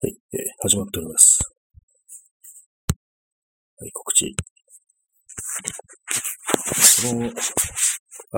[0.00, 1.40] はい、えー始まっております。
[3.80, 4.32] はい、告知。
[7.10, 7.32] この、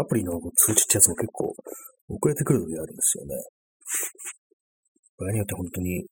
[0.01, 1.55] アプリの通知ってやつも結構
[2.09, 3.35] 遅れてくる時あるんですよね。
[5.19, 6.07] 場合によって本当に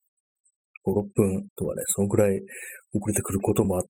[0.85, 2.39] 5、6分とかね、そのくらい
[2.93, 3.89] 遅れてくることもあって、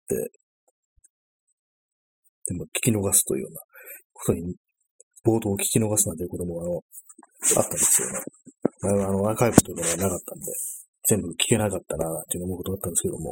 [2.47, 3.59] でも聞き逃すというような
[4.13, 4.55] ことに、
[5.25, 6.81] 冒頭を聞き逃すなんていうこともあの、
[7.57, 8.19] あったんですよね。
[8.83, 10.45] あの、アーカイブというのがなかったんで、
[11.09, 13.31] 全部聞けなかったなっていうの思うことだったんですけども、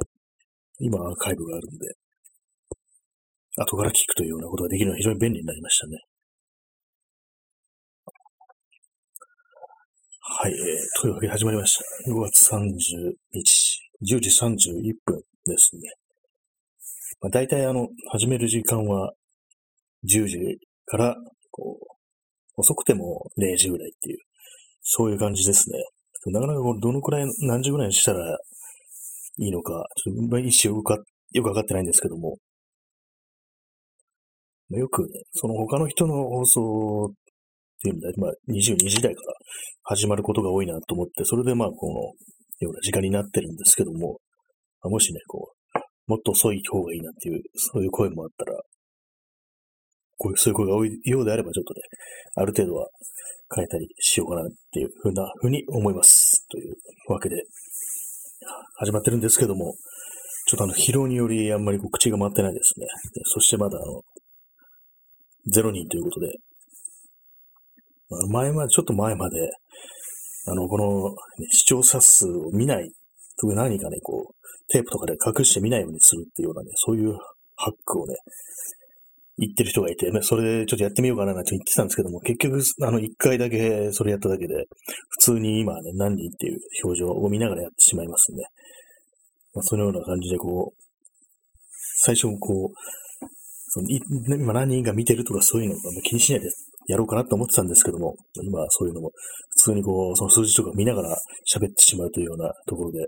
[0.80, 1.94] 今アーカイブがあるんで、
[3.58, 5.98] 後から聞くというようなことができるのは非常に便利になりましたね。
[10.20, 12.12] はい、えー、というわけで始まりました。
[12.12, 15.82] 5月30日、10時31分ですね。
[17.22, 19.14] まあ、大体あの、始める時間は
[20.04, 20.40] 10時
[20.86, 21.16] から、
[21.52, 24.18] こう、遅くても0時ぐらいっていう、
[24.82, 25.78] そういう感じですね。
[26.32, 28.38] なかなかこどのくらい、何時ぐらいにしたら
[29.38, 32.38] いいのか、ちょっとまあ意思よくわかってないんですけども、
[34.70, 37.14] よくね、その他の人の放送っ
[37.82, 39.34] ていうので、まあ22時台から
[39.84, 41.94] 始まることが多いなと思って、それでまあこの
[42.60, 44.20] ような時間になってるんですけども、
[44.84, 48.60] もしね、こう、もっと遅い方がいいなっていう、そういう声もあったら、
[50.18, 51.82] こういう、そういう声が多いようであれば、ちょっとね、
[52.36, 52.88] ある程度は
[53.54, 56.46] 変えたりしようかなっていうふうなふうに思います。
[56.50, 56.76] という
[57.08, 57.44] わけで、
[58.76, 59.76] 始まってるんですけども、
[60.48, 62.88] ちょっとあの、疲労によりあんまりこう口が回ってないですね。
[63.26, 64.02] そしてまだあの、
[65.54, 66.38] 0人ということで、
[68.10, 69.50] ま前まで、ちょっと前まで、
[70.48, 72.90] あの、この、ね視聴者数を見ない、
[73.40, 77.14] 特に何かね、こう、テープとかで隠して見ないようにするっていうようなね、そういう
[77.56, 78.16] ハックをね、
[79.38, 84.66] 言ってる人がいて、ね、それでちょっとやってみようかななんて言ってたんですけども、結局、あの、一回だけそれやっただけで、
[85.10, 88.44] 普通に今ね、何人っていう表情を見ながらやってしまいますね。
[89.54, 90.84] まあ、そのような感じでこう、
[92.00, 93.28] 最初こう、
[93.70, 94.00] そのい
[94.40, 96.50] 今何人が見てるとかそういうのを気にしないで
[96.88, 99.12] やろうかなと思ってたんですけども、今そういうのも
[99.58, 101.18] 普通にこう、その数字とか見ながら
[101.54, 103.08] 喋ってしまうというようなところで、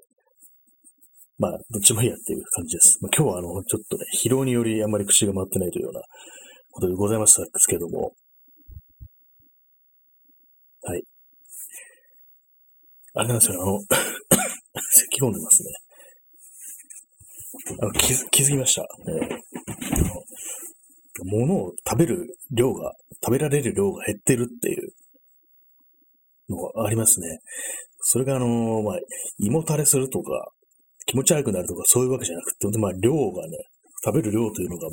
[1.40, 3.00] まあ、どっちもいいやっていう感じです。
[3.02, 6.02] まあ、今日はあの、ちょっとね、疲労によりあんまり口が回ってないというような
[6.72, 8.12] ことでございましたですけども、
[10.84, 11.04] はい。
[13.16, 13.80] あれなんですよ、あの、
[14.92, 15.70] 咳込んでますね。
[17.82, 18.88] あの気づ気づきました。
[19.08, 19.40] え
[21.26, 24.94] 物を食べる量が、食べられる量が減ってるっていう
[26.50, 27.40] のがありますね。
[28.02, 29.00] それがあの、まあ、
[29.40, 30.52] 胃もたれするとか、
[31.10, 33.58] 気持ち悪くなるとかそういうわけじゃなくて、まあ、量がね、
[34.06, 34.88] 食べる量というのが、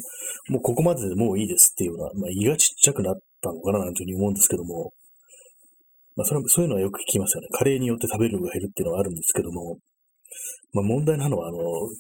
[0.49, 4.93] もうここまででもういいですっていうような、まあ、胃がちっちゃくなったのかななんていうふうに思うんですけども、
[6.17, 7.49] まあ、それそういうのはよく聞きますよね。
[7.53, 9.77] 加齢によって食べる量が減るっていうのはあるんですけども、
[10.73, 11.59] まあ、問題なのは、あの、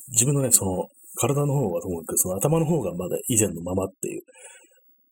[0.08, 0.88] 自分のね、その、
[1.20, 4.22] 体の方はともかく、その頭の方がまだ以前のままっていう、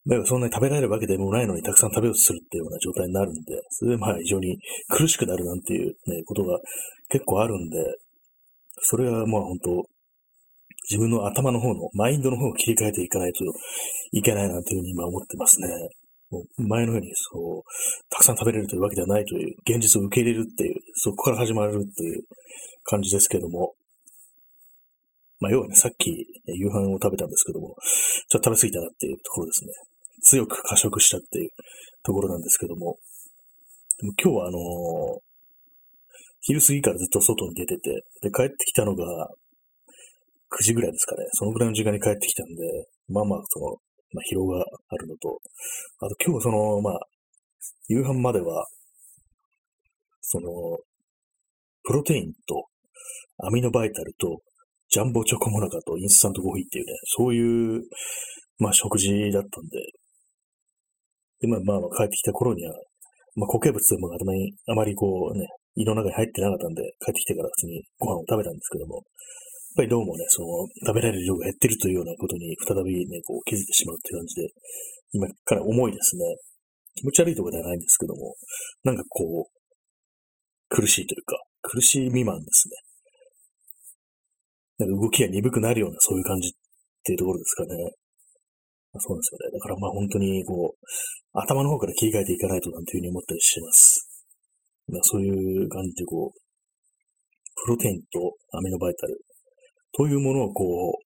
[0.07, 3.41] まあ、そんなに食べられるわけでもないのにたくさん食べようとするっていうような状態になるんで、
[3.71, 6.59] それでまあ非常に苦しくなるなんていうね、ことが
[7.09, 7.79] 結構あるんで、
[8.83, 9.85] それはまあ本当、
[10.91, 13.45] 自分の頭の方の、マインドの方を切り替えていかないと
[14.13, 15.69] いけないなんていうふうに今思ってますね。
[16.31, 17.63] もう前のようにそう、
[18.11, 22.25] たくさん食べれるというわけではないという現実を受け入れるっていう、そこから始まるっていう
[22.85, 23.75] 感じですけども、
[25.41, 26.11] まあ要はね、さっき
[26.47, 27.77] 夕飯を食べたんですけども、
[28.29, 29.73] ちょっと食べ過ぎたなっていうところですね。
[30.23, 31.51] 強く過食したっていう
[32.03, 32.99] ところなんですけども、
[34.01, 35.34] でも今日はあのー
[36.47, 39.05] 昼過ぎからずっと外に出てて、で、帰ってきたのが
[40.53, 41.25] 9時ぐらいですかね。
[41.33, 43.67] そのぐらいの時間に帰ってきたんで、まあまあ、その、
[44.13, 45.41] まあ疲労があるのと、
[46.01, 47.01] あと今日その、まあ、
[47.89, 48.67] 夕飯までは、
[50.21, 50.51] その、
[51.83, 52.67] プロテインと
[53.39, 54.43] アミノバイタルと
[54.91, 57.83] ジャンボチョコモナカとインスタントコーヒーっていうね、そういう、
[58.59, 59.81] まあ食事だったんで、
[61.41, 62.75] で、まあまあ帰ってきた頃には、
[63.35, 69.05] まあ固形物でもあまり、あまりこうね、胃の中に入ってなかったんで、帰ってきてから普通にご飯を食べたんですけども、やっ
[69.77, 74.49] ぱりどうもね、その、食べられる量が減ってるというようなことに再びね、こう気づいてしまうっていう感じで、
[75.13, 76.23] 今から重いですね。
[76.95, 78.37] 気持ち悪いところではないんですけども、
[78.85, 79.55] なんかこう、
[80.69, 82.75] 苦しいというか、苦しい未満ですね。
[84.79, 86.53] なんか動きが鈍くなるような、そういう感じっ
[87.03, 87.75] ていうところですかね。
[88.93, 89.59] まそうなんですよね。
[89.59, 90.87] だからまあ本当にこう、
[91.33, 94.14] 頭の方から切り替えていかないとなんていうふうに思ったりしてます。
[94.89, 96.39] まあそういう感じでこう、
[97.65, 99.19] プロテインとアミノバイタル
[99.97, 100.99] というものをこ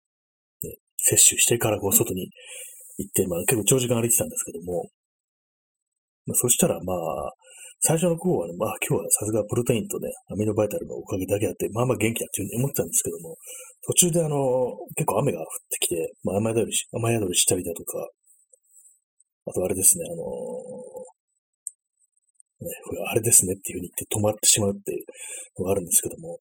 [0.63, 2.31] う、ね、摂取してからこう外に
[2.99, 4.89] 行って、まあ結構長時間歩いてたんですけども、
[6.27, 7.33] まあそしたらまあ、
[7.81, 13.37] 最初の方はね、まあ今日はさすがプロテインとね、アミノバイタルのおかげだけあって、まあまあ元気だっていうふうに思ってたんですけども、
[13.87, 14.37] 途中であの、
[14.97, 18.09] 結構雨が降ってきて、まあ雨宿りし、雨宿りしたりだとか、
[19.47, 20.23] あとあれですね、あの
[22.61, 25.05] ね、これあれですねっていうふうに言って止まってしまうっていう
[25.59, 26.39] のがあるんですけども、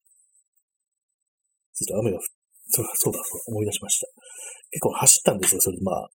[1.74, 2.22] ちょっと雨が降っ、
[2.66, 4.06] そうだ、そうだ、思い出しました。
[4.70, 6.08] 結構走ったんですよ、それでまあ、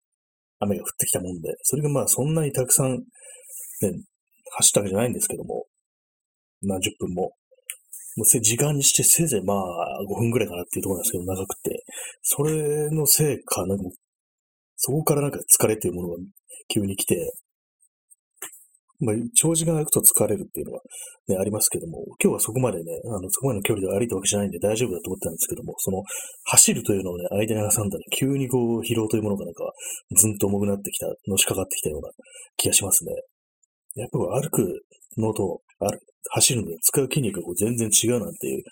[0.59, 1.53] 雨が降ってきたもんで。
[1.61, 3.05] それがまあそんなにたくさん、ね、
[4.57, 5.65] 走ったわけじゃないんですけども、
[6.61, 7.33] 何十分も。
[8.17, 9.57] もう時間にしてせいぜいまあ
[10.03, 11.83] 5分ぐらいかなっていうところなんですけど、長くて。
[12.21, 13.83] それのせいか、なんか
[14.75, 16.15] そこからなんか疲れっていうものが
[16.67, 17.33] 急に来て、
[19.01, 20.81] まあ、長時間歩くと疲れるっていうのは、
[21.27, 26.03] ね、ありますけども、今日はそこまでね、あの、そこまでの距離で歩いたわけじゃないんで大丈夫だと思ったんですけども、その、
[26.45, 29.65] 走るというのをね、間に挟んだら、急にこう、疲労というものがなんか、
[30.15, 32.09] ずんと重くなってきた、のしかかってきたような
[32.57, 33.11] 気がしますね。
[33.95, 34.63] やっぱ歩く
[35.17, 35.87] のと、歩
[36.33, 38.63] 走るので使う筋肉がこう全然違うなんていう、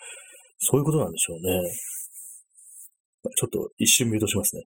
[0.59, 1.59] そういうことなんでしょうね。
[3.35, 4.63] ちょっと一瞬ミュートしますね。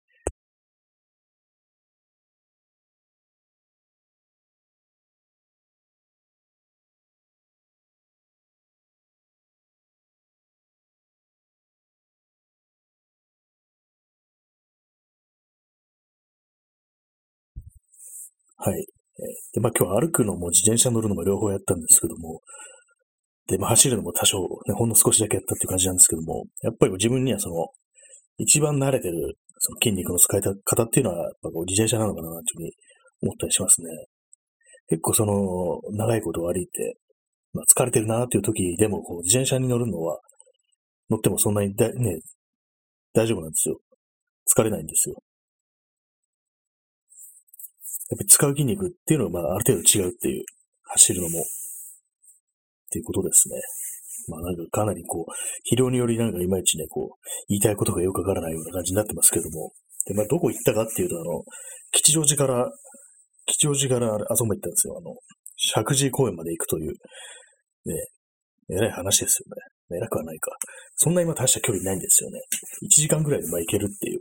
[18.64, 18.86] はい。
[19.52, 22.40] で、まあ今日歩くのも自転車乗るのも両方やったんですけども、
[23.46, 27.66] で、まあ走るのも多少、ね、ほんの少しだけやったっていう感じなんですけども、やっぱり自分にはその、
[28.38, 32.72] 一番慣れてるその筋肉の使い方っていうのは、やっぱこう自転車なのかなというふうに
[33.22, 33.88] 思ったりしますね。
[34.88, 36.96] 結構その、長いこと歩いて、
[37.52, 40.18] まあ、疲れてるなっていう時でも、こう自転車に乗るのは、
[41.10, 42.18] 乗ってもそんなにだ、ね、
[43.12, 43.78] 大丈夫なんですよ。
[44.56, 45.16] 疲れないんですよ。
[48.14, 50.44] やっぱ使う筋肉っていうのは、まあ、ある程度違うっていう、
[50.94, 51.44] 走るのも、っ
[52.90, 53.58] ていうことですね。
[54.28, 59.72] まあなんかかなりこう、疲労によりなんかいまいちね、こう、言いたいことがよくわからないような感じになってますけども。
[60.06, 61.42] で、まあどこ行ったかっていうと、あの、
[61.90, 62.70] 吉祥寺から、
[63.46, 64.96] 吉祥寺からあそこまで行ったんですよ。
[64.96, 65.16] あの、
[65.56, 66.92] 石神井公園まで行くという、
[67.86, 67.94] ね、
[68.70, 69.46] えらい話ですよ
[69.90, 69.98] ね。
[69.98, 70.50] 偉くはないか。
[70.96, 72.40] そんな今大した距離ないんですよね。
[72.82, 74.20] 1時間ぐらいでまあ行けるっていう、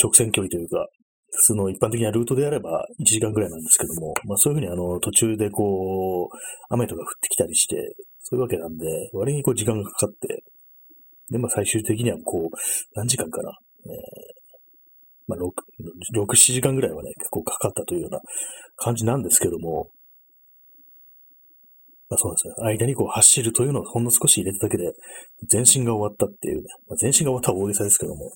[0.00, 0.86] 直線距離というか、
[1.30, 6.36] 普通の一般的なルートであれば1時間ぐらいなんですけども、まあそういうふうにあの途中でこう、
[6.70, 10.44] 雨とか降ってきたりして、そういうわけなんで、割にこう時間がかかって、
[11.30, 12.56] で、まあ最終的にはこう、
[12.94, 13.52] 何時間かな、
[13.86, 13.92] えー、
[15.28, 18.20] まあ6、6、7時間ぐらいはね、結構かかったというような
[18.76, 19.90] 感じなんですけども、
[22.08, 22.54] まあそうですね。
[22.64, 24.92] 間にこう走るというのをほんの少し入れただけで、
[25.46, 26.64] 全身が終わったっていうね。
[26.88, 28.32] まあ、全身が終わったは大げさですけども、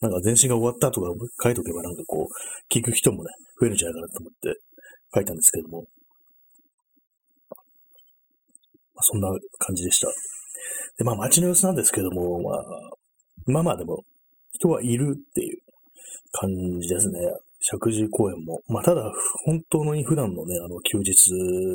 [0.00, 1.08] なんか全身が終わったとか
[1.42, 4.60] 書いとけばなんかこう、聞く人もね、増えるんじゃないかなと思って
[5.14, 5.84] 書いたんですけども。
[8.94, 9.28] まあ、そんな
[9.58, 10.08] 感じでした。
[10.98, 12.62] で、まあ街の様子なんですけども、まあ、
[13.46, 14.04] まあまあでも、
[14.52, 15.58] 人はいるっていう
[16.32, 16.50] 感
[16.80, 17.20] じですね。
[17.60, 18.60] 石神公園も。
[18.68, 19.10] まあただ、
[19.44, 21.32] 本当の普段のね、あの休日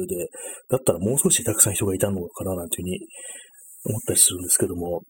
[0.08, 0.30] で、
[0.70, 3.00] だったらもう少したくさん人がいたのかななんていうふうに
[3.86, 5.04] 思ったりするんですけども、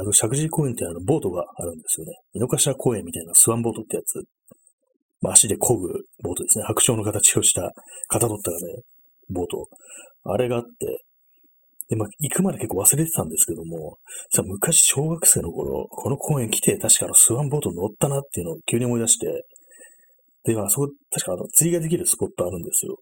[0.00, 2.12] あの、石神公園ってあの、ボートがあるんですよね。
[2.34, 4.22] 井の頭公園みたいなスワンボートってやつ。
[5.20, 5.88] まあ、足で漕ぐ
[6.22, 6.64] ボートですね。
[6.64, 7.70] 白鳥の形をした、
[8.08, 8.56] 型取ったね、
[9.28, 9.68] ボート。
[10.24, 11.04] あれがあって、
[11.90, 13.98] で、まあ、行くまで結構忘れてたんですけども、
[14.30, 19.44] さ、昔小学生の頃、この公園来て、確かあの、スワンボート乗ったなっていうのを急に思い出して、
[20.44, 22.96] で、まあ、そこ、確かあの、釣りができるスポットあるんですよ。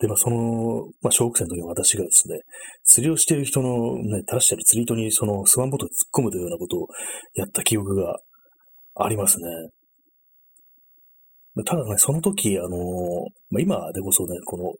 [0.00, 2.38] で、まあ、その、まあ、小学生の時の私がですね、
[2.84, 6.86] 釣りをしている人のね、垂らしてる釣り糸にそのスワンボートを突っ込むというようなことを
[7.34, 8.16] やった記憶が
[8.94, 9.44] ありますね。
[11.64, 12.78] ただね、その時、あの、
[13.50, 14.72] まあ、今でこそね、この、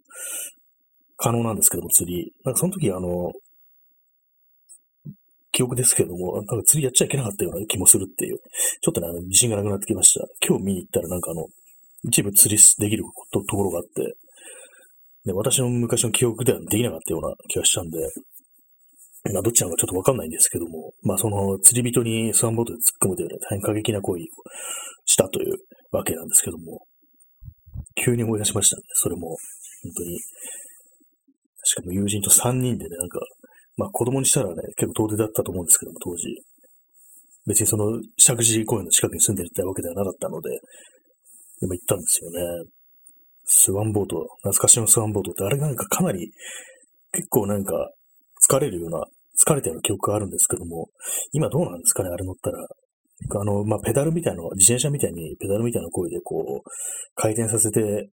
[1.17, 2.33] 可能なんですけども、釣り。
[2.45, 3.33] なんかその時、あの、
[5.51, 8.39] 記憶ですけども、なんか釣りやっちゃいけなかったような気もするっていう、
[8.81, 10.25] ちょっとね、あの自信がなくなってきました。
[10.47, 11.47] 今日見に行ったらなんかあの、
[12.05, 14.15] 一部釣りできるところがあって、
[15.25, 17.99] ね、私の昔の記憶ではできなかったような気がしたんで、
[19.33, 24.25] まあ、どっちなのかちょっとわかんないんですけども、まあ、その釣り人にスワンボートで突っ込むというね、大変過激な行為を
[25.05, 25.55] したという
[25.91, 26.87] わけなんですけども、
[27.97, 29.37] 急に思い出しましたね、それも、
[29.83, 30.19] 本当に。
[31.65, 33.21] しかも友人と3人でね、なんか、
[33.77, 36.27] まあ子供にしたらね、結構遠出だったと思うんですけども、当時。
[37.47, 40.51] 別にその、石神公園の近くに住んでるってわけではなかったので、
[41.61, 42.71] でも行ったんですよね。
[43.51, 46.31] スワンボート、懐かしのスワンボートって、あれなんかかなり、
[47.13, 47.91] 結構なんか、
[48.47, 49.05] 疲れるような、
[49.43, 50.91] 疲れたような記憶があるんですけども、
[51.33, 52.59] 今どうなんですかね、あれ乗ったら。
[53.41, 56.71] あの、まあ、ペダルみたいな、自転車みたいにペダルみたいな声でこう、
[57.15, 58.11] 回転させて、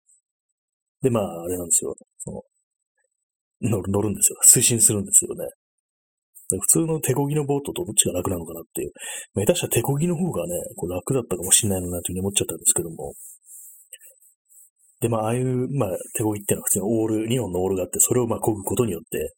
[1.01, 1.97] で、まあ、あれなんですよ。
[2.19, 2.43] その、
[3.63, 4.39] 乗る乗るんですよ。
[4.47, 5.47] 推進するんですよね。
[6.61, 8.93] 普通の手漕ぎのボートとどっちが楽なのかなっていう。
[9.35, 13.15] まあ、下手したら手漕ぎの方がね、こう楽だったかもしれないなというふうに思っちゃったんですけども。
[15.03, 19.35] で、まあ、ああいう、まあ、手漕ぎっていうのは普通にオール、2本のオールがあって、それをまあ、漕ぐことによって、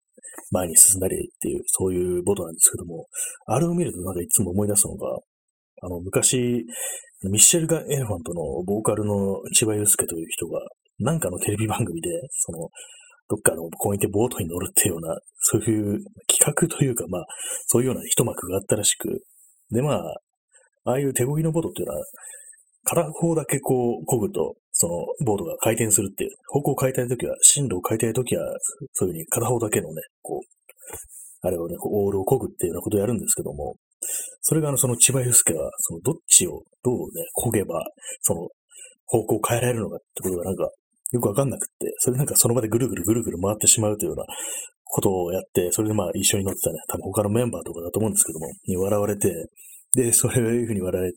[0.51, 3.07] 前に進んだりっていう、そういうボートなんですけども、
[3.47, 5.09] あれを見るとなんかいつも思い出すのが、
[5.83, 6.65] あの、昔、
[7.31, 10.61] ミッシェルガ・エレファントのボーカルの千葉祐介という人が、
[10.99, 12.69] なんかのテレビ番組で、その、
[13.29, 17.27] どっかの公園でボートに乗るっていうような、そういう企画というか、まあ、
[17.67, 19.23] そういうような一幕があったらしく、
[19.71, 20.15] で、まあ、
[20.85, 22.05] ああいう手漕ぎのボートっていうのは、
[22.85, 28.45] 片方だけこう、漕ぐと、その、ボードが回転するっていう、方向を変えたいときは、進路を変えたいときは、
[28.93, 33.77] そういうふうに片方だけのね、こう、あれをね、こうオールを漕ぐっていうようなことをやるんですけども、
[34.43, 37.81] それがあの、その千葉祐介は、その、どっちをどうね、漕げば、
[38.21, 38.49] その、
[39.07, 40.69] 方向を変えられるのかってことがなんか、
[41.13, 44.25] よくわかんなくって、それなんかその場でぐるぐるぐるぐる回ってしまうというような
[44.85, 49.31] ことをやって、それでまあ一緒に乗ってたね、多分他のメンバーとかだと思うんですけども、に笑われて、
[49.95, 51.13] で、そういうふうに笑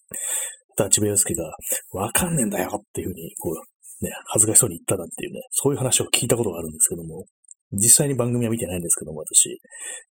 [0.83, 1.51] われた千葉祐介が、
[1.91, 7.25] わかんねえんだよっていうふうに、こう、ね、恥ずかしそうに言ったなんていうね、そういう話を聞いたことがあるんですけども、
[7.73, 9.59] 実際に番組は見てないんですけども、私。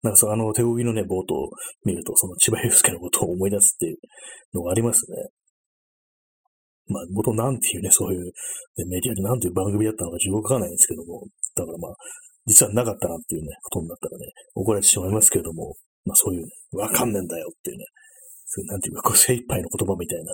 [0.02, 1.50] なんかそう、あの、手漕ぎのね、ボートを
[1.84, 3.96] 見ると、その千葉祐介のことを思い出すっていう
[4.52, 5.16] のがありますね。
[6.88, 11.24] まあ、元なんていうね、そういう、ね、メディアでなんていう番組だったのか自分わからないんですけども、
[11.56, 11.94] だからまあ、
[12.46, 17.84] 実はなかったなっていうね、ことになったらね、怒られてしまいますけれども、まあそういうね、わかんねえんだよっていうね、
[18.64, 20.32] なんていうか、こう精一杯の言葉みたいな、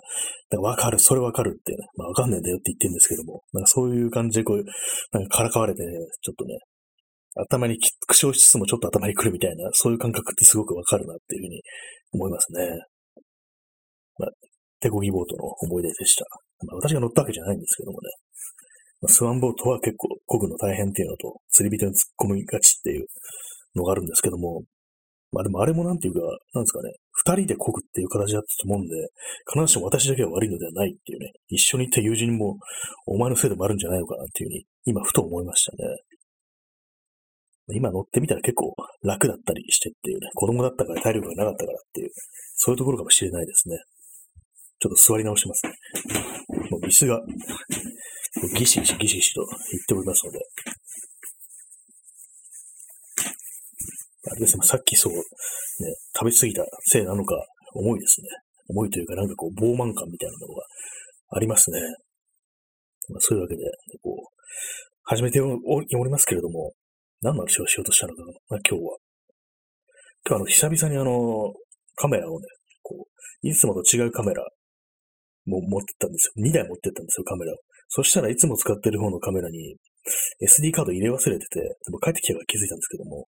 [0.51, 4.65] だかわかる、それわかるってね、まあわかんねえんだよって言ってるんですけども、なんかそういう感じでこう、
[5.13, 6.59] なんかからかわれてね、ちょっとね、
[7.35, 11.63] 頭に苦笑しつつもちょっと頭に来るみたいな、そういう感覚ってすごくわかるなっていうふうに
[12.13, 12.69] 思いますね。
[14.19, 14.31] まあ、
[14.81, 16.27] 手漕ぎボートの思い出でした。
[16.67, 18.09] まあ、私が乗ったわけじゃないんですけどもね。
[19.01, 23.07] まあ、スワンボートは結構漕ぐの大変っていうのと、釣り人に突っ込みがちっていう
[23.75, 24.63] のがあるんですけども、
[25.33, 26.21] まあでもあれもなんていうか、
[26.53, 26.93] なんですかね、
[27.25, 28.95] 二人で漕ぐっていう形だったと思うんで、
[29.51, 32.59] 必ずしも私だけは悪いのではないっていうね、一緒に行った友人も
[33.07, 35.79] お前のせいでもあるんじゃないのかなっていうふうに、今ふと思いましたね。
[37.75, 42.11] 今乗ってみたら結構楽だったりしてっていうね、子供だったから体力がなかったからっていう、
[42.55, 43.79] そういうところかもしれないですね。
[44.81, 45.73] ちょっと座り直しますね。
[46.71, 47.21] もう椅子が、
[48.59, 50.41] ギシギシギシギシと言っておりますので。
[54.31, 55.21] あれですね、さっきそう、ね、
[56.17, 57.35] 食べ過ぎたせいなのか、
[57.75, 58.29] 重いですね。
[58.69, 60.63] 重いというか、なんかこう、傲慢感みたいなものが
[61.31, 61.81] ありますね。
[63.09, 63.63] まあ、そういうわけで、
[64.03, 64.33] こう、
[65.05, 66.73] 始めておりますけれども、
[67.23, 68.97] 何の話をしようとしたのかな、まあ今日は。
[70.27, 71.53] 今日あの、久々にあの、
[71.97, 72.47] カメラをね、
[72.83, 74.43] こう、いつもと違うカメラ
[75.47, 76.45] も持ってったんですよ。
[76.45, 77.57] 2台持ってったんですよ、カメラを。
[77.89, 79.77] そしたらいつも使ってる方のカメラに
[80.41, 83.27] SD カード入れ忘れてて、でも帰ってきてから気づいたんですけども、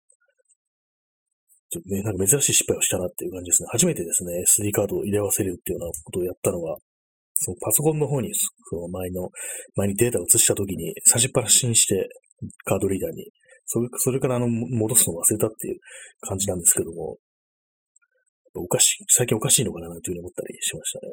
[1.87, 3.69] ね、なんか珍しい失敗をしたなっていう感じですね。
[3.73, 4.33] 初めてですね、
[4.63, 6.79] SD カードを入れ忘れるっていうようなことをやったのは、
[7.35, 8.31] そのパソコンの方に、
[8.71, 9.29] その前の、
[9.75, 12.09] 前にデータを移した時に、差しっぱなしにして、
[12.65, 13.31] カードリーダーに、
[13.67, 15.81] それそれからあの、戻すのを忘れたっていう
[16.21, 17.19] 感じなんですけども、
[18.55, 21.13] おかしい、最近おかしいのかなというふうに思ったりしましたね。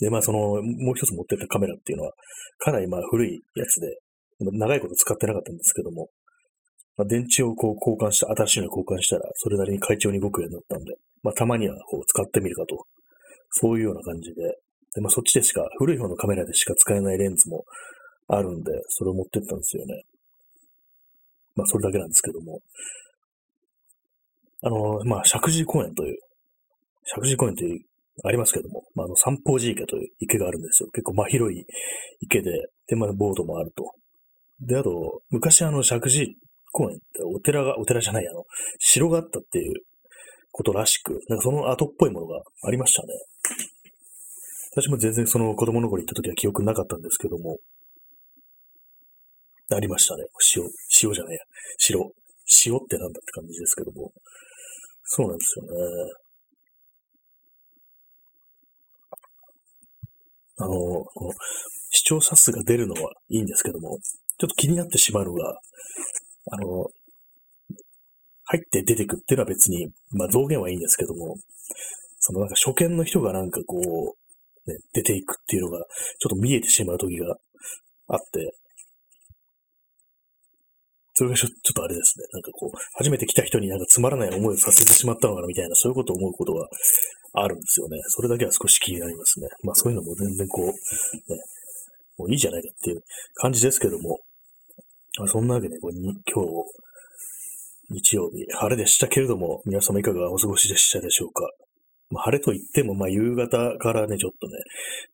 [0.00, 2.12] で、まあその、もう一つ持ってったカメラっていうのは、
[2.58, 3.98] かなりまあ古いやつで、
[4.40, 6.10] 長いこと使ってなかったんですけども、
[6.98, 12.84] まあ、電池をこう交換した、新しいの交換したら、それなりに快調に動くようになったんで、まあたまにはこう使ってみるかと。
[13.50, 14.42] そういうような感じで、
[14.94, 17.64] で、まあそっちでしか、古い方のカメラでしか使えないレンズも
[18.26, 20.02] あるんで、それを持ってったんですよね。
[21.54, 22.60] まあそれだけなんですけども。
[24.62, 26.18] あの、まあ石神公園という、
[27.04, 27.80] 石神公園という
[28.24, 30.90] ありますけども、まあ、あの、三宝寺池という池があるんですよ。
[30.90, 31.64] 結構真広い
[32.20, 32.50] 池で、
[32.88, 33.94] で、まあ、ボードもあると。
[34.60, 36.36] で、あと、昔あの、石神
[36.72, 38.44] 公園ってお寺が、お寺じゃない、あの、
[38.78, 39.74] 城があったっていう
[40.52, 43.08] ことらしく、なんかその後っぽいものがありましたね。
[44.72, 47.58] 私も全然その子供の頃行った時は記憶なかったんですけども、
[49.70, 50.24] ありましたね。
[50.56, 50.64] 塩、
[51.02, 51.40] 塩じゃないや。
[51.76, 52.00] 城。
[52.64, 54.12] 塩ってなんだって感じですけども。
[55.04, 55.70] そうなんですよね。
[60.60, 61.32] あの、この
[61.90, 63.98] 視聴者数が出るのはいいんですけども、
[64.38, 65.60] ちょっと気になってしまうのが、
[66.50, 66.86] あの、
[68.44, 71.36] 入って出てくっていうのは別に、まあ増減はいいんですけども、
[72.18, 75.78] そのなんか初見の人がなんかこう、ね、出ていくっていうのが、
[76.18, 77.36] ちょっと見えてしまう時が
[78.08, 78.54] あって、
[81.14, 82.26] それがちょっとあれですね。
[82.32, 86.68] なんかこう、初めて来た人になんかつまらない思いをさせてしまったのかなみたいな、そういうことを思うことが
[87.32, 87.98] あるんですよね。
[88.06, 89.48] それだけは少し気になりますね。
[89.64, 90.72] まあそういうのも全然こう、ね、
[92.18, 93.02] もういいじゃないかっていう
[93.34, 94.20] 感じですけども、
[95.18, 96.48] まあ、そんなわけで、こうに今日、
[97.90, 101.50] 日曜日、晴れでしたけれども、皆様いかがお過ごしでしたでしょうか。
[102.10, 104.52] まあ、晴れと言っても、まあ、夕方からね、ちょっとね、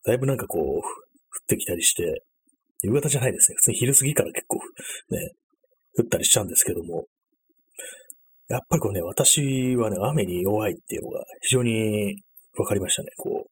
[0.05, 0.81] だいぶなんかこう、降っ
[1.47, 2.23] てきたりして、
[2.83, 3.55] 夕方じゃないですね。
[3.57, 4.57] 普通に昼過ぎから結構、
[5.09, 5.31] ね、
[5.97, 7.05] 降ったりしちゃうんですけども、
[8.47, 12.21] やっぱりこうね、私はね、雨に弱いっていうのが非常に
[12.53, 13.09] 分かりましたね。
[13.17, 13.47] こ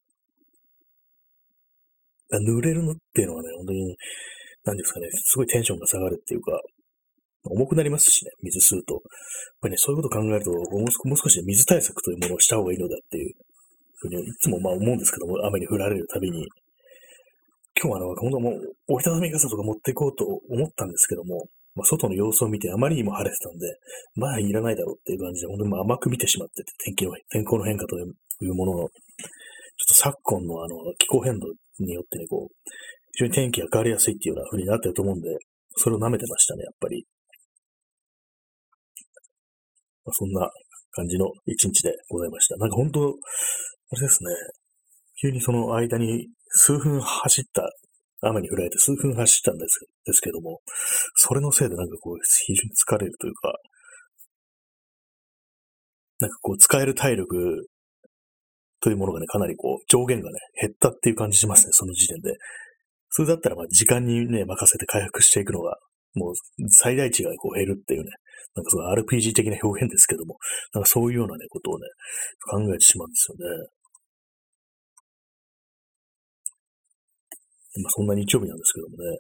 [2.29, 3.98] う、濡れるのっていうのはね、本当に、
[4.65, 6.60] 何ですかね、すごいテンションが下がるっていうか、
[7.46, 8.96] 重くなりますしね、水吸うと。
[8.96, 9.01] やっ
[9.62, 13.34] ぱりね、そういうことを考えると、もう少し、ね、水対策というものをした方がいいのだっていう
[14.00, 16.48] ふうに、いつもまあ思うんですけども、雨に降られるたびに。
[17.75, 18.53] 今日はあの、本当もう
[18.88, 23.67] 折りたたみ傘とか持っていこうと思ったんですけども、まあ、外の様子を見てあまりにも晴れてたんで、
[24.15, 28.89] まあいらないだろうっていう感じで、本当にまあ甘く見てしまってて、天気の、天候の変化というものの、ちょっ
[29.88, 31.48] と昨今のあの、気候変動
[31.79, 32.55] によってね、こう、
[33.13, 35.29] 非常に天気が変わりやすいっていうような風になってると思うんで、
[35.77, 37.05] それを舐めてましたね、やっぱり。
[40.05, 40.50] まあ、そんな
[40.91, 42.58] 感じの一日でございました。
[42.58, 44.29] なんか本当、あれですね、
[45.22, 47.70] 急にその間に数分走った
[48.22, 50.62] 雨に降られて数分走ったんですですけども、
[51.15, 52.15] それのせいでなんかこう、
[52.46, 53.53] 非常に疲れるというか、
[56.20, 57.67] なんかこう、使える体力
[58.82, 62.34] というものがね、かなりこう、上限がね、減ったっていう感じしますね、その時点で。
[63.15, 65.77] それだったら、まあ、時間にね、任せて回復していくのが、
[66.15, 66.34] もう、
[66.70, 68.10] 最大値がこう減るっていうね、
[68.55, 70.38] なんかその RPG 的な表現ですけども、
[70.74, 71.86] なんかそういうようなね、ことをね、
[72.50, 73.67] 考えてしまうんですよね。
[77.84, 79.20] まあ、そんな日曜日なんですけどもね。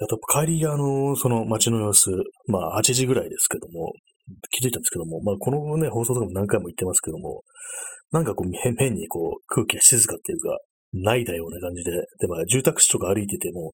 [0.00, 2.10] あと、帰り、あの、その街の様子、
[2.46, 3.92] まあ、8時ぐらいですけども、
[4.50, 7.42] 気づいたんですけども、まあ、このね、放送とかも何回も言ってますけども、
[8.12, 10.56] なんかこう、変にこう、空気が静かっていうか、
[10.92, 13.72] ないだような感じで、で、まあ、住宅地とか歩いてても、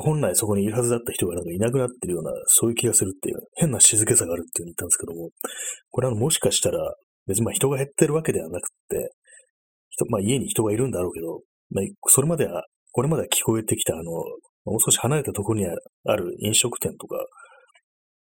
[0.00, 5.30] 本来そこにいるはずだった人がなんかいなくなってるような、そういう気がするっていう、変な静けさがあるっていうふうに言ったんですけども、
[5.90, 6.78] これはもしかしたら、
[7.26, 9.10] 別にまあ人が減ってるわけではなくて、
[10.08, 12.64] まあ家に人がいるんだろうけど、まあ、それまでは
[12.96, 14.10] これまでは聞こえてきた、あの、
[14.64, 17.18] もう少し離れたところにある飲食店とか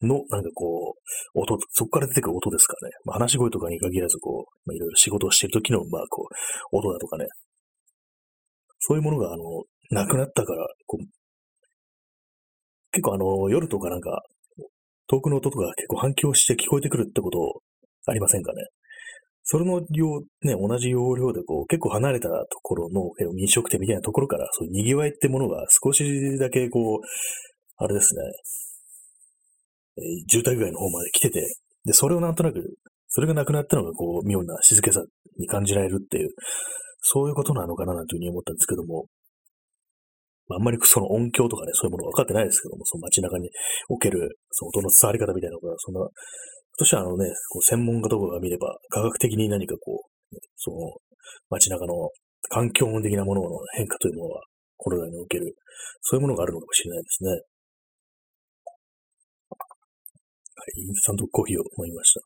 [0.01, 0.95] の、なんかこ
[1.35, 2.89] う、音、そこから出てくる音ですかね。
[3.05, 7.27] まあ、話し声とかに限らず、こう、まあ、いろいろ仕事をしている時の、まあ、こう、音だとかね。
[8.85, 9.43] そういうものが、あの、
[9.91, 11.05] なくなったから、こう、
[12.91, 14.21] 結構あの、夜とかなんか、
[15.07, 17.61] 遠くの音とか結構反響して聞こえてくるってこと
[18.07, 18.63] ありませんかね？
[19.43, 27.05] それの量、ね、同じ容量でこう、結構離れたところの飲食店みたいなところから、そういう賑わいってものが少しだけこう、
[27.77, 28.21] あれですね、
[29.97, 31.41] えー、住宅街の方まで来てて、
[31.85, 35.03] で、それをなんとなく、それがなくなったのがこう、妙な静けさ
[35.37, 36.29] に感じられるっていう、
[37.03, 39.05] そういうことなのかななんていうふうに思ったんですけども、
[40.51, 43.49] あんまりその音響とかね、そういうもの分かってないですけども、その街中に
[43.89, 46.01] おける、その音の伝わり方みたいなのが、そんな
[46.77, 50.77] としてはあのね、こう専門家とかが見れば、科学的に何かこう、その
[51.49, 52.09] 街中の
[52.49, 54.41] 環境音的なものの変化というものは、
[54.77, 55.55] コロナにおける、
[56.01, 57.29] そういうものがあるのかもしれないですね。
[60.55, 62.21] はい、インスタントコーヒーを飲みました。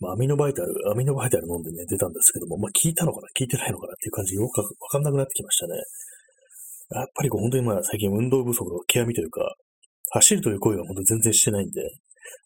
[0.00, 3.28] まあ、アミノバイタル、アミノバイタル飲んでね、出たんですけども、まあ、聞いたのかな？
[3.38, 5.74] 聞いてないのかなっていう感じよくわかんなくなってきましたね。
[6.90, 9.54] やっぱりこう本当にまあ最近運動不足の極みというか、
[10.10, 11.80] 走るという行為は本当全然してないんで、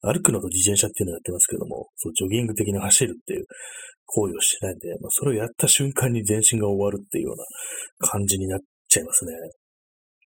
[0.03, 3.47] 歩くのと自転車っていうのをやってますけども、そう、ジョギング的に走るっていう
[4.07, 9.33] 行為をしてないんで、まあ、それをやった瞬間に全身が終わるっていうような感じになっちゃいますね。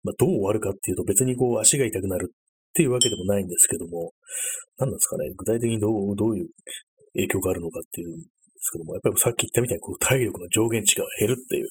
[0.02, 4.12] まあ、どう終わるかっていうと別にこう足が痛くなるっていうわけでもないんですけども、
[4.78, 6.48] 何なんですかね、具体的にどう、どういう
[7.14, 8.26] 影響があるのかっていうんで
[8.60, 11.68] すけども、やっぱりさっき言ったみたいにこう体力の上限値が減るっていう、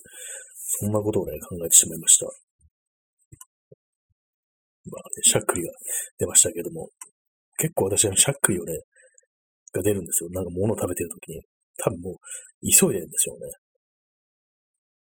[0.82, 2.26] そんなことをね、考えてしまいました。
[4.92, 5.72] まあね、しゃっくりが
[6.18, 6.90] 出ましたけども、
[7.58, 8.74] 結構私はしゃっくりをね、
[9.74, 10.30] が出るんですよ。
[10.32, 11.42] なんか物を食べてるときに。
[11.78, 12.16] 多分もう、
[12.66, 13.48] 急いでるんですよね。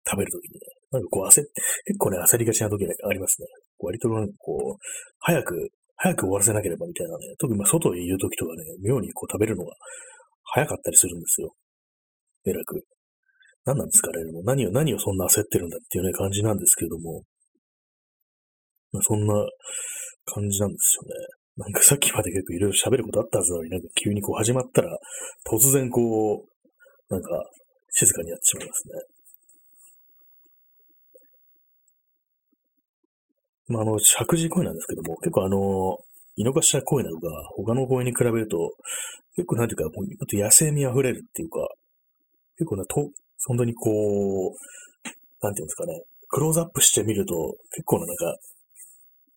[0.08, 0.60] 食べるときにね。
[0.92, 1.46] なんかこう焦っ、
[1.86, 3.48] 結構ね、焦りがちなときがありますね。
[3.80, 4.80] 割となんかこう、
[5.20, 7.36] 早く、早く終わらせなければみたいなね。
[7.40, 9.74] 特にまあ外にいるときとかね、妙にこう食べるのが
[10.54, 11.52] 早かったりするんですよ。
[12.46, 12.86] えらく。
[13.66, 14.32] 何なんですかね。
[14.32, 17.24] もう何を、何をそんな焦ってるんだっていうね、感じなんですけども。
[18.92, 19.34] まあ、そんな
[20.26, 21.10] 感じなんですよね。
[21.58, 24.98] なんかさっきまで結構いろいろ喋ることあったはずなのになんか急にこう始まったら
[25.50, 27.30] 突然こう、なんか
[27.90, 28.94] 静かになってしまいますね。
[33.70, 35.98] まあ、あの、石神井公園なんですけども、結構あの、
[36.36, 38.58] 井の頭公園などが他の公園に比べると、
[39.36, 41.68] 結構なんていうか、もっと野生味溢れるっていうか、
[42.58, 43.10] 結構ね、と、
[43.46, 43.90] 本当にこ
[44.50, 45.06] う、
[45.42, 47.34] なんていうんですかね、クローズアップしてみると、
[47.72, 48.36] 結構ななんか、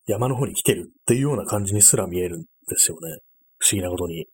[0.07, 3.17] 山の方に来てるっていうような感じにすら見えるんですよね。
[3.59, 4.25] 不思議なことに。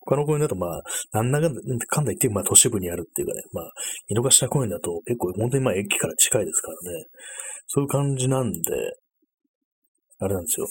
[0.00, 3.64] 他の公園だとまあ、なんだかんだ言ってまあ都市部にあるっていうかね、まあ、
[4.08, 7.06] 井の頭公園だと結構本当にまあ駅から近いですからね、
[7.68, 8.58] そういう感じなんで、
[10.18, 10.66] あれなんですよ。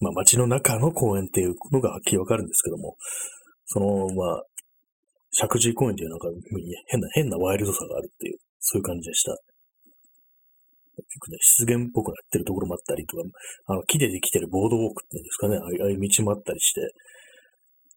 [0.00, 2.96] まあ街の中の公園っていうのがはっきりわかるんですけども、
[3.66, 4.42] その、まあ、
[5.30, 6.28] 石神公園っていうなんか
[6.88, 9.36] 変な、変なワイルドさがあるっていう、そういう感じでした。
[10.96, 13.22] 結構ね、湿原っぽくなってるところもあったりとか、
[13.66, 16.80] あの、木でできてるボードウォークっていうんですかね、ああいう道もあったりして、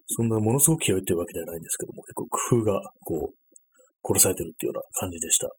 [0.07, 3.35] そんなものすごく広いっていうわけではないんですけども、結構工夫が、こう、
[4.05, 5.49] 殺されてるっていうような感じでした。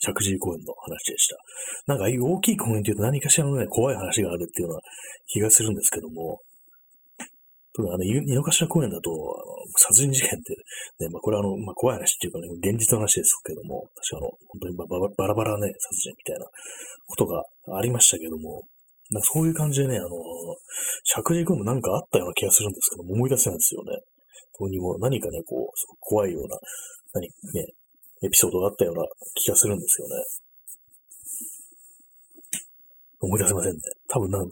[0.00, 1.36] 石神公園の話でした。
[1.86, 4.80] なんか、大きい公園っていうと何かしらのね、怖い話があるっていうような
[5.26, 6.40] 気がするんですけども、
[7.78, 9.22] 特にあの、井の頭公園だと、あの、
[9.76, 10.54] 殺人事件って、
[11.04, 16.46] ね、まあ、これはあの、まあ、怖い話っていうかね、現実の話ですけども、私あの、本当にババラバラね、殺人みたいな
[17.06, 17.44] ことが
[17.78, 18.66] ありましたけども、
[19.10, 20.08] なんかそういう感じでね、あの、
[21.04, 23.94] 釈神君もなんかあったような気がするんですけども、思い出せないんですよね。
[24.58, 26.58] どうにも何かね、こう、怖いような、
[27.14, 27.72] 何、ね、
[28.22, 29.04] エピソードがあったような
[29.34, 30.14] 気がするんですよね。
[33.20, 33.80] 思い出せませんね。
[34.08, 34.46] 多分なん、ま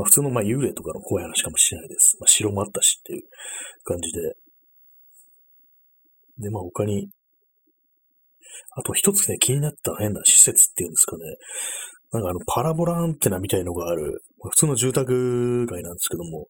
[0.00, 2.16] あ、普通のまあ幽霊とかの怖い話かもしれないです。
[2.20, 3.22] まあ、城もあったしっていう
[3.84, 4.34] 感じで。
[6.38, 7.10] で、まあ他に、
[8.76, 11.22] あと一つね、気になった変な施設っていうんですかね。
[12.12, 16.48] なんかあの、パラボラアンテナみたいのがある、普通の住宅街なんですけども、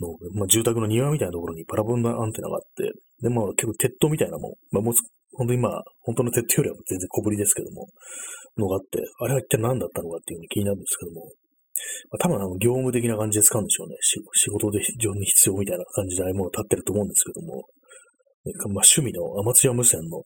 [0.00, 2.92] のまあ、住宅の庭みたいなところにパラボラアンテナがあって、
[3.22, 4.94] で、まあ結構鉄塔みたいなもん、まあもう、
[5.34, 7.88] 本当にまあ、本当の鉄塔よりは全然小ぶりですけども、
[8.56, 11.30] のがあって、あれは一体何だったのかっていうふうに気になるんですけども、
[12.10, 13.96] まあ、多分あの業務的な感じで使うんでしょうね。
[14.00, 17.68] 仕事で非常に必要みたいな感じでああいうものを立ってると思うんですけども、
[18.46, 20.22] ね、まあ、趣味のアマチュア無線の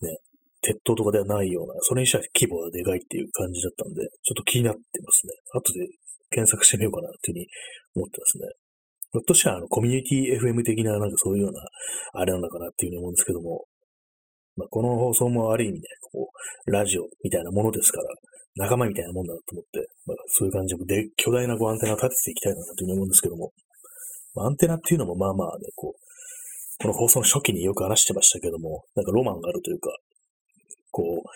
[0.00, 0.16] ね、
[0.64, 5.32] 鉄塔とかではないような、それにしては規模がでかいっていう感じだったんで、ちょっと気になってますね。
[5.52, 5.86] 後で
[6.32, 7.44] 検索してみようかなっていう
[7.94, 8.48] ふうに思ってますね。
[9.12, 11.60] ひょっとしたら、あの、コミュニティ FM 的な、なんかそういうような、
[12.14, 13.64] あれなのかなっていうふうに思うんですけども、
[14.56, 16.30] まあ、この放送もある意味ね、こ
[16.66, 18.08] う、ラジオみたいなものですから、
[18.56, 23.52] 仲間みたいなもんだなと思って、まあ、そういう感じで、巨大なこうアンテナを立てていきたいなというふうに思うんですけども、
[24.34, 26.04] まあ、アンテナっていうのもまあまあね、こう、
[26.82, 29.90] この放送の初期によく話してましたけども、なんかロマンがあるというか、
[30.94, 31.26] こう、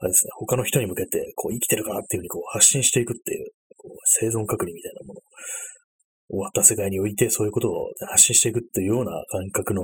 [0.00, 5.20] あれですね、他の人に向けて、こう、生きてるかなっていうふうにこう発信していくっていう、こう生存確認みたいなもの
[6.28, 9.82] 終わった世界においてそういうことを発信していくっていうような感覚の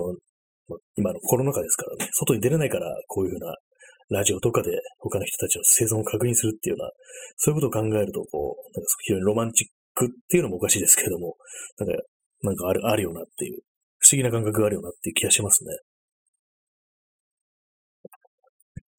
[0.96, 3.54] 今のコロナ禍ですからね、外に出れないからこういうふうな
[4.10, 6.90] ラジオとかで他の人たちの生存を確認するっていうような、
[7.36, 11.36] そういうことを考えると、こう、なんか非常にロマンチックっていうのもおかしいですけれども、
[11.78, 11.94] なんか、
[12.42, 13.62] なんかある、あるよなっていう、
[13.98, 15.70] 不思議な感覚があるよなっていう気がしますね。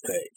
[0.05, 0.31] はい。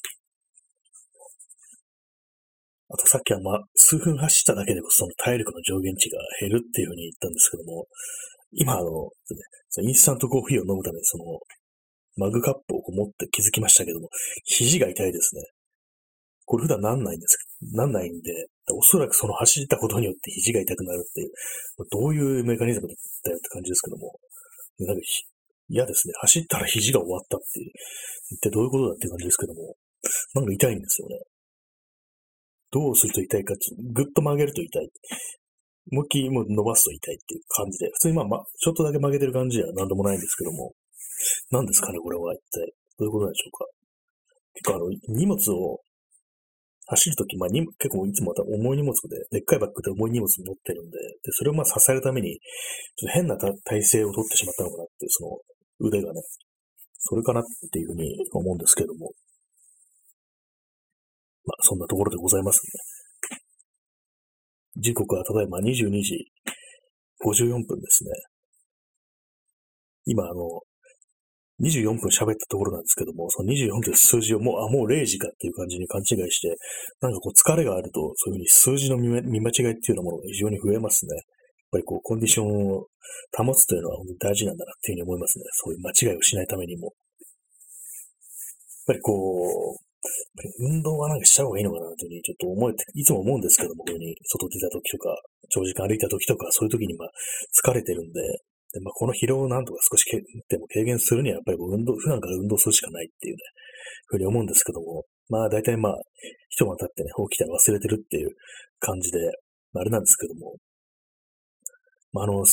[2.90, 7.87] あとさっきはま、数分走っただけでその体力の上限値が減るっていうふうに言ったんですけども、
[8.52, 8.85] 今あの、
[9.68, 11.24] そのインスタントコーヒーを飲むためにその、
[12.16, 14.09] マグカップをこう持って気づきましたけども、
[14.44, 15.42] 肘が痛いですね。
[16.46, 17.37] これ普段なんないんです
[17.76, 18.33] なんないんで、
[18.72, 21.31] おそらくその走ったことによって肘が痛くなるっていう、
[21.90, 24.18] どういうメカニズムだったよって感じですけども、
[24.78, 25.02] なんか
[25.68, 26.14] 嫌ですね。
[26.20, 27.72] 走ったら肘が終わったっていう、
[28.31, 29.76] 一体どういうことだっていう感じですけども、
[30.35, 31.20] なんか痛いんですよね。
[32.70, 34.90] どうすると痛いかって、ぐっと曲げると痛い。
[35.90, 40.74] 思いっきりもう伸ばすと痛いっていう感じで、普通にまあ、ま、ちょっとだけ曲げてる感じでは何でもないんですけども、
[41.50, 42.72] 何ですかね、これは一体。
[42.98, 43.66] どういうことなんでしょうか。
[44.54, 45.81] 結構あの、荷物を
[46.88, 52.38] 走るとき、まあ、に、結構いつもまた重い荷物で、でっかいバッグで重い荷物持ってるんで、で、それをまあ支えるために、
[52.96, 55.38] ちょっと変な体勢を取ってしまったのかなっていう、その
[55.80, 56.22] 腕がね、
[56.98, 59.12] それかなっていうふうに思うんですけども。
[61.44, 62.70] まあ、そんなところでございますね。
[64.76, 66.30] 時刻はただいま22時
[67.24, 68.10] 54分ですね。
[70.04, 70.62] 今、あの、
[71.60, 76.56] 24分喋ったところなんですけども、その24という数字をもう、あ、もう0時かっていう感じに勘違いして、
[77.00, 81.22] なんかこう疲れがあると、そういうふうに数字の見間違いっていうようなものが非常に増えますね。
[81.68, 82.88] やっぱりこう、コンディションを
[83.37, 85.44] 保つというのは本当に大事なんだなっていうふうに思いますね。
[85.52, 86.87] そういう間違いをしないためにも。
[86.87, 86.94] やっ
[88.87, 89.88] ぱりこう、
[90.61, 95.16] 運動はなんかした方がいいのかなというふうにちょっと思えて、いつも思うんですけども、こういうふうに外出た時とか、
[95.50, 97.11] 長時間歩いた時とか、そういう時にまあ
[97.52, 98.22] 疲れてるんで、
[98.72, 103.40] でまあ、この疲労をなんとか少しけでも軽減するにはやっぱり運動、普段から運動するしかないっていうね、
[104.07, 105.96] ふうに思うんですけども、まあ大体まあ、
[106.48, 108.31] 一晩経ってね、起きたら忘れてるっていう
[108.78, 109.18] 感じで、
[109.74, 110.57] あれなんですけども、
[112.12, 112.44] まああの、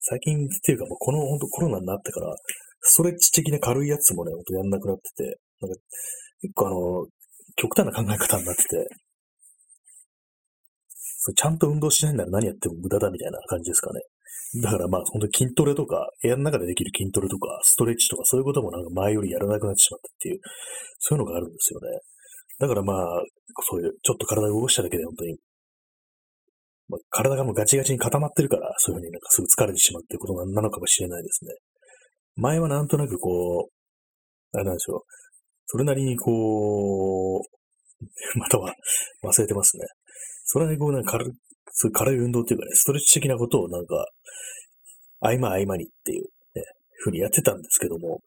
[0.00, 2.34] 最近っていうかもうこの本当コロナになってから、
[2.80, 5.78] ストレッチ的な軽いやつもね、ほんとやんなくなってて、なんか、
[6.40, 7.06] 結構あの、
[7.56, 8.88] 極端な考え方になってて、
[11.20, 14.00] そちゃんと運動しないなら何やっても無駄だみたいな感じですかね。
[14.62, 20.40] だからまあ、本当に筋トレとか、部屋の中でできる筋トレとか、ストレッチとか、そういうこともなんか前よりやらなくなってしまったっていう、
[21.00, 21.86] そういうのがあるんですよね。
[22.58, 23.22] だからまあ、
[23.70, 25.36] そういう、ちょっと体を動かしただけで本当に、
[26.88, 31.52] まあ、体がもうガチガチに固まってるから、そういうふうになんかすぐ疲れてしまうっていうことなのかもしれないですね。
[32.36, 35.00] 前はなんとなくこう、あれなんでしょう。
[35.66, 37.42] それなりにこう、
[38.38, 38.74] または
[39.24, 39.84] 忘れてますね。
[40.44, 41.32] それなりにこうなんか軽
[41.72, 44.06] そういう軽い運動っていうかね、ストレッチ的なことをなんか、
[45.20, 46.24] 合間合間にっていう、
[46.54, 46.62] ね、
[46.96, 48.20] ふうにやってたんですけども、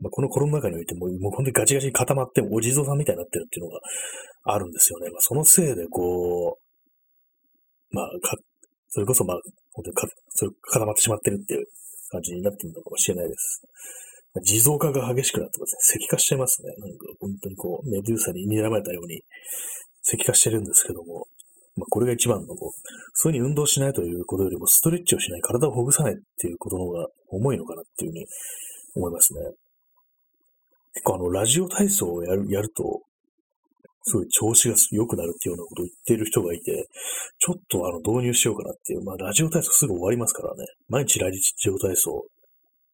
[0.00, 3.80] まあ、このコロナ禍においても、もう本当にガチガチに固まってお地蔵さんみたいになってるっていうのが
[4.44, 5.10] あるんですよね。
[5.10, 6.65] まあ、そのせいで、こう、
[7.90, 8.36] まあ、か、
[8.88, 9.40] それこそまあ、
[9.72, 11.66] 本当にか、それ固まってしまってるっていう
[12.10, 13.62] 感じになってるのかもしれないです。
[14.42, 16.00] 地蔵化が激しくなってますね。
[16.00, 16.68] 石化してますね。
[16.78, 19.22] なんか本当にこう、メデューサに睨まれたように
[20.02, 21.26] 石化してるんですけども、
[21.76, 22.70] まあ、これが一番のこう、
[23.14, 28.26] そういうふうに運動しないということよりも、ストレッチをしない、体をほぐさないっていうことの方が重いのかなっていうふうに
[28.94, 29.40] 思いますね。
[30.94, 33.02] 結構あの、ラジオ体操をやる、やると、
[34.08, 36.86] すごい調子が良くなるっていうようなことを言っている人がいて、
[37.38, 39.02] ちょっとあの、導入しようかなっていう。
[39.02, 40.64] まあ、ラジオ体操すぐ終わりますからね。
[40.88, 41.40] 毎日ラジ
[41.70, 42.24] オ体操。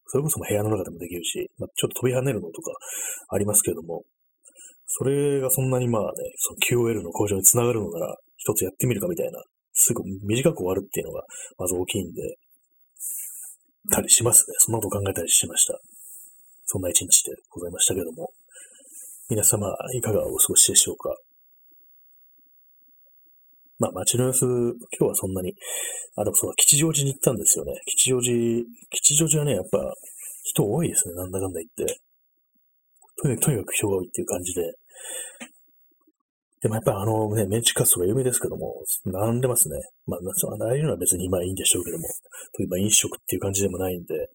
[0.06, 2.72] それこそ部屋の中でもできるし、まあ、ちょっと飛び跳ねるのとか
[3.28, 4.04] ありますけれども、
[4.86, 11.24] それがそんなにまあね、その QOL の向上につながるのなら、一つやってみるかみたいな、すぐ短く終わるっていうのが、
[11.58, 12.36] まず大きいんで、
[13.90, 14.54] たりしますね。
[14.58, 15.78] そんなこと考えたりしました。
[16.66, 18.30] そんな一日でございましたけども。
[19.30, 21.14] 皆様、いかがお過ごしでしょうか？
[23.78, 25.54] まあ、街の様子、今日はそんなに、
[26.16, 27.72] あ、でもそうだ、吉祥寺に行ったんですよね。
[27.86, 29.78] 吉祥寺、吉祥寺はね、やっぱ、
[30.44, 32.00] 人多いですね、なんだかんだ言って。
[33.22, 34.74] とにかく、とにかく人が多いっていう感じで。
[36.62, 39.80] でもやっぱあのね、メンチカツとか有名ですけども、並んでますね。
[40.06, 40.20] まあ、
[40.64, 42.08] ああいうのは別に今いいんでしょうけども、
[42.58, 44.28] 今飲食っていう感じでもないんで、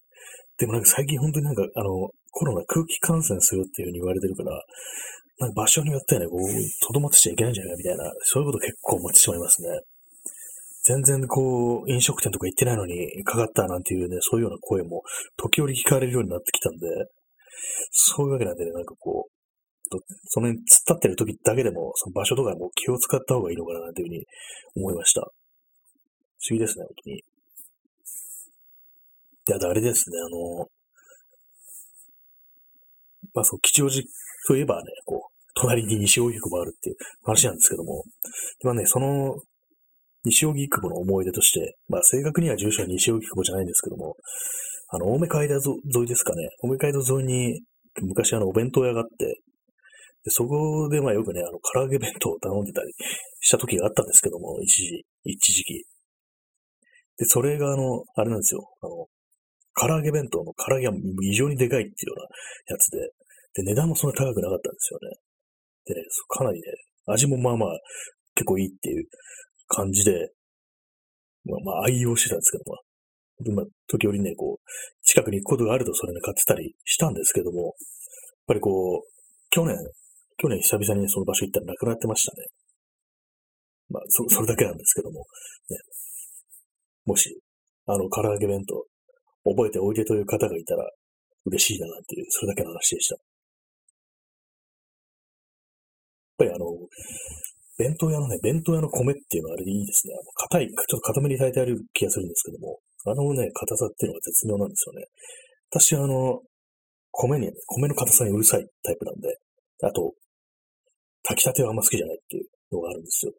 [0.57, 4.51] でもなんか最近本当になんかあの、コロナ空気感染するっていう風に言われてるから、
[5.39, 6.39] なんか場所によってはね、こう、
[6.85, 9.69] とどまってちゃいけないんじゃないかみたいな、そういうこと結構思ってしまいますね。
[10.83, 15.03] 全然こう、飲食店とか行ってないのにかかったなんていうね、そういうような声も
[15.35, 16.87] 時折聞かれるようになってきたんで、
[17.91, 19.31] そういうわけなんでね、なんかこう、
[20.25, 24.25] その辺突っ立ってる時だけでも、その場所とかも気を使った方がいいのかなというふうに
[24.75, 25.21] 思いました。
[25.21, 25.23] 不
[26.51, 27.23] 思議ですね、本当に。
[29.47, 30.67] で、あとあれですね、あの、
[33.33, 34.03] まあそう、吉祥寺
[34.47, 38.03] といえばね、こう、隣に西荻窪あるっていう話なんですけども、
[38.63, 39.35] まあね、その、
[40.25, 44.15] 西荻窪の思い出として、まあ正確には住所は西荻窪じゃないんですけども、
[44.89, 45.55] あの、青梅街道
[45.95, 47.61] 沿いですかね、青梅街道沿いに
[48.01, 49.41] 昔あのお弁当屋があって、
[50.23, 52.91] でそこでまあよくね、あの、唐揚げ弁当を頼んでたり
[53.39, 55.85] した時があったんですけども、一時、一時期。
[57.17, 58.69] で、それがあの、あれなんですよ。
[58.81, 58.96] あの、
[59.79, 62.97] 唐揚げ弁当の唐揚げが異常にでかいっていうようなやつで、
[63.61, 65.17] で、値段もそんな高くなかったんですよね。
[65.85, 66.67] でね、かなりね、
[67.05, 67.69] 味もまあまあ
[68.35, 69.07] 結構いいっていう
[69.67, 70.31] 感じで、
[71.45, 72.77] まあまあ愛用してたんですけども、
[73.55, 74.69] まあ、時折ね、こう、
[75.03, 77.73] 近くに行くことがあるとそれね、買ってたりしたんですけども、やっ
[78.47, 79.09] ぱりこう、
[79.51, 79.77] 去年、
[80.37, 82.47] 去年久々にその場所行ったらなくなってましたね。
[83.89, 85.25] まあ、そ、それだけなんですけども、
[85.69, 85.77] ね。
[87.05, 87.39] もし、
[87.85, 88.85] あの、唐揚げ弁当、
[89.47, 90.89] 覚えておいでという方がいたら、
[91.45, 93.15] 嬉しいななんていう、それだけの話でした。
[93.15, 93.21] やっ
[96.37, 96.65] ぱりあの、
[97.77, 100.13] 弁当屋のね、弁当屋の米っていうのはあれでいいですね。
[100.13, 105.05] あの、硬い、ちょっと硬めに炊いてある気がするんですけども、あのね、硬さっていうのが絶妙なんですよね。
[105.69, 106.41] 私あの、
[107.11, 109.37] 米に、米の硬さにうるさいタイプなんで、
[109.83, 110.13] あと、
[111.23, 113.33] 炊きたてはあんま好きじゃないっていうのがあるんですよ。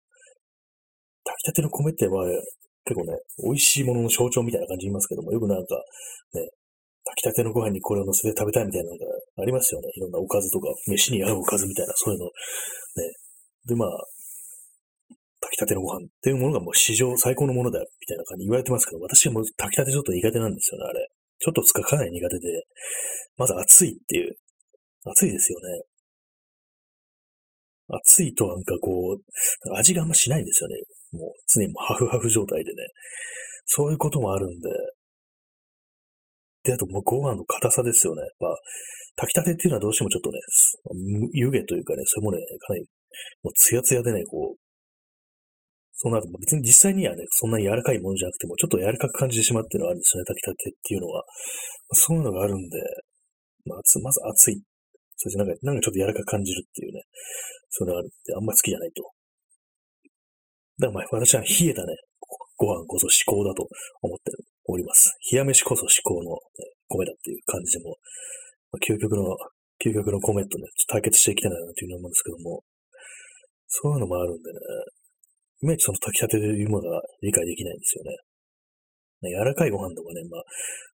[1.25, 2.25] 炊きたての米ってまあ、
[2.89, 3.13] 結構ね、
[3.45, 5.77] 美味しいものの象徴みたいな感じ言いますけども、よくなんか、
[6.33, 6.49] ね、
[7.05, 9.05] 炊きたてのご飯にこれを乗せて食べたいみたいなのが
[9.43, 9.89] ありますよね。
[9.95, 12.25] いろんなおかずとか、飯に合うおかずみたいな、そういうの。
[12.27, 12.33] ね。
[13.67, 13.91] で、まあ、
[15.41, 21.09] 炊きたてのご飯っていうものがもう史上最高のものだ、みたいな感じ言われてますけど、私はもう炊きたてちょっと苦手なんですよね、あれ。
[21.41, 22.65] ちょっとつかかなり苦手で、
[23.37, 24.37] まず暑いっていう。
[25.05, 25.83] 暑いですよね。
[27.89, 30.77] 暑いとなんかこう、味があんましないんですよね。
[31.13, 32.77] もう常にもハフハフ状態でね。
[33.67, 34.69] そういうこともあるんで。
[36.65, 38.23] で、あともうご飯の硬さですよね。
[38.41, 38.57] まあ、
[39.17, 40.39] 炊きたてっていうのはどうしてもちょっとね、
[41.33, 42.87] 湯気というかね、それもね、かなり、
[43.43, 44.59] もうツヤツヤでね、こう、
[46.01, 51.25] そうなると、別に実際にはね、そんなに柔らかいものじゃなくても、ちょっと柔らかく感じてしまうっていうのがあるんですよね、炊きたてっていうのは。
[51.93, 52.79] そういうのがあるんで、
[53.67, 54.63] まあ、まず熱い。
[55.17, 57.03] そしてなんか、なんかちょっと柔らかく感じるっていうね、
[57.71, 59.08] そういうのがあるってあんまり好きじゃないと。
[60.79, 61.95] だからまあ私は冷えたね、
[62.57, 63.69] ご飯こそ至高だと
[64.03, 64.33] 思って
[64.67, 65.15] おります。
[65.33, 66.39] 冷や飯こそ至高の、ね、
[66.89, 67.97] 米だっていう感じでも、
[68.73, 69.37] まあ、究極の、
[69.81, 72.63] 究極の米とね、対決していきたいなというふうに思うんですけども、
[73.69, 74.59] そういうのもあるんでね、
[75.63, 78.11] いまいちその炊きたてでいうものが理解できないんですよね。
[79.23, 80.43] ね柔らかいご飯とかね、まあ、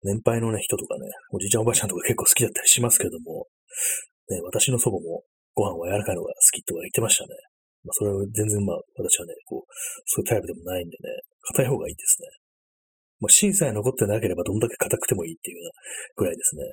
[0.03, 3.47] 年配のね、人とかね、おじいちゃんおばあちゃんとか結構好きだったりしますけども、
[4.29, 7.29] ね、私の祖母もご飯は柔らかいのが好きとか言ってましたね。
[7.83, 9.73] まあ、それは全然まあ、私はね、こう、
[10.05, 11.09] そういうタイプでもないんでね、
[11.41, 12.27] 硬い方がいいですね。
[13.19, 15.71] まあ、芯さえ残ってなければどんだけ硬くてもいいっていうような
[16.17, 16.63] ぐらいですね。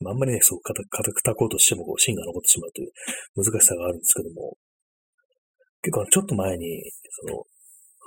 [0.00, 2.92] まあ、あんまりね、そう硬く炊こうとしてもこう芯が残ってしまうという
[3.34, 4.56] 難しさがあるんですけども、
[5.82, 7.44] 結構ちょっと前に、その、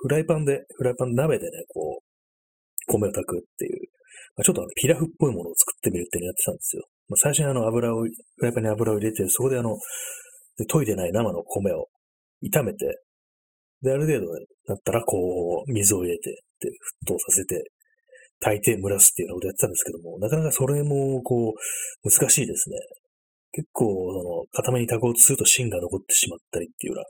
[0.04, 3.88] フライパンで、フライパン鍋でね、こう、米を炊くっていう、
[4.36, 6.84] まあ、ちょっとあのピラフっぽいものを作ってみるっていうのをやってたんですよ。
[7.08, 8.10] まあ、最初にあの油を、フ
[8.42, 9.78] ライパンに油を入れて、そこであの、
[10.58, 11.88] で、研いでない生の米を
[12.44, 13.02] 炒めて、
[13.82, 14.34] で、ある程度
[14.68, 16.70] だったら、こう、水を入れて、で、
[17.06, 17.72] 沸騰させて、
[18.40, 22.78] 炊いて蒸らすっていうようなことやってたんですけども、なかなかそれも、こう、難しいですね。
[23.54, 27.06] 結構、その、固めに炊こうとすると芯が残ってしまったりっていうような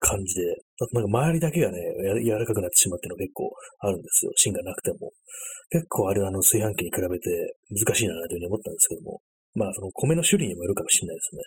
[0.00, 0.42] 感じで、
[0.80, 1.78] あとなんか周りだけがね、
[2.24, 4.32] 柔らかくなってしまっていうの結構あるんですよ。
[4.36, 5.12] 芯がなくても。
[5.70, 9.20] 結構あれはあの炊飯器に比べて難しいなというふうに思ったんですけども、
[9.54, 11.42] まあその米の種類にもよるかもしれないですね。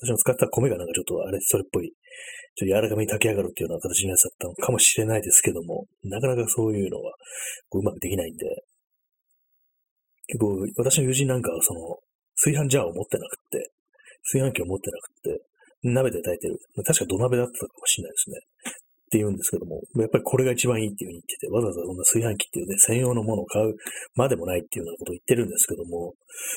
[0.00, 1.90] 私の使った米がなんかちょっとあれ、それっぽい、
[2.56, 7.12] ちょっと柔らかめに炊き上がるっていうような形のやつだったのかもしれないですけども、なかなかそういうのは
[7.72, 8.44] ううまくできないんで、
[10.28, 11.80] 結構私の友人なんかはその
[12.34, 13.70] 炊飯ジャーを持ってなくて、
[14.24, 15.46] 炊飯器を持ってなくて、
[15.82, 16.58] 鍋で炊いてる。
[16.84, 18.36] 確か土鍋だったかもしれないですね。
[19.06, 23.74] って言うんですけども、やっぱりこれが一番いいっていうふうに言ってて、わざわざそんな炊飯器っていうね、専用のものを買う
[24.16, 26.14] までもないっていうようなことを言ってるんですけども、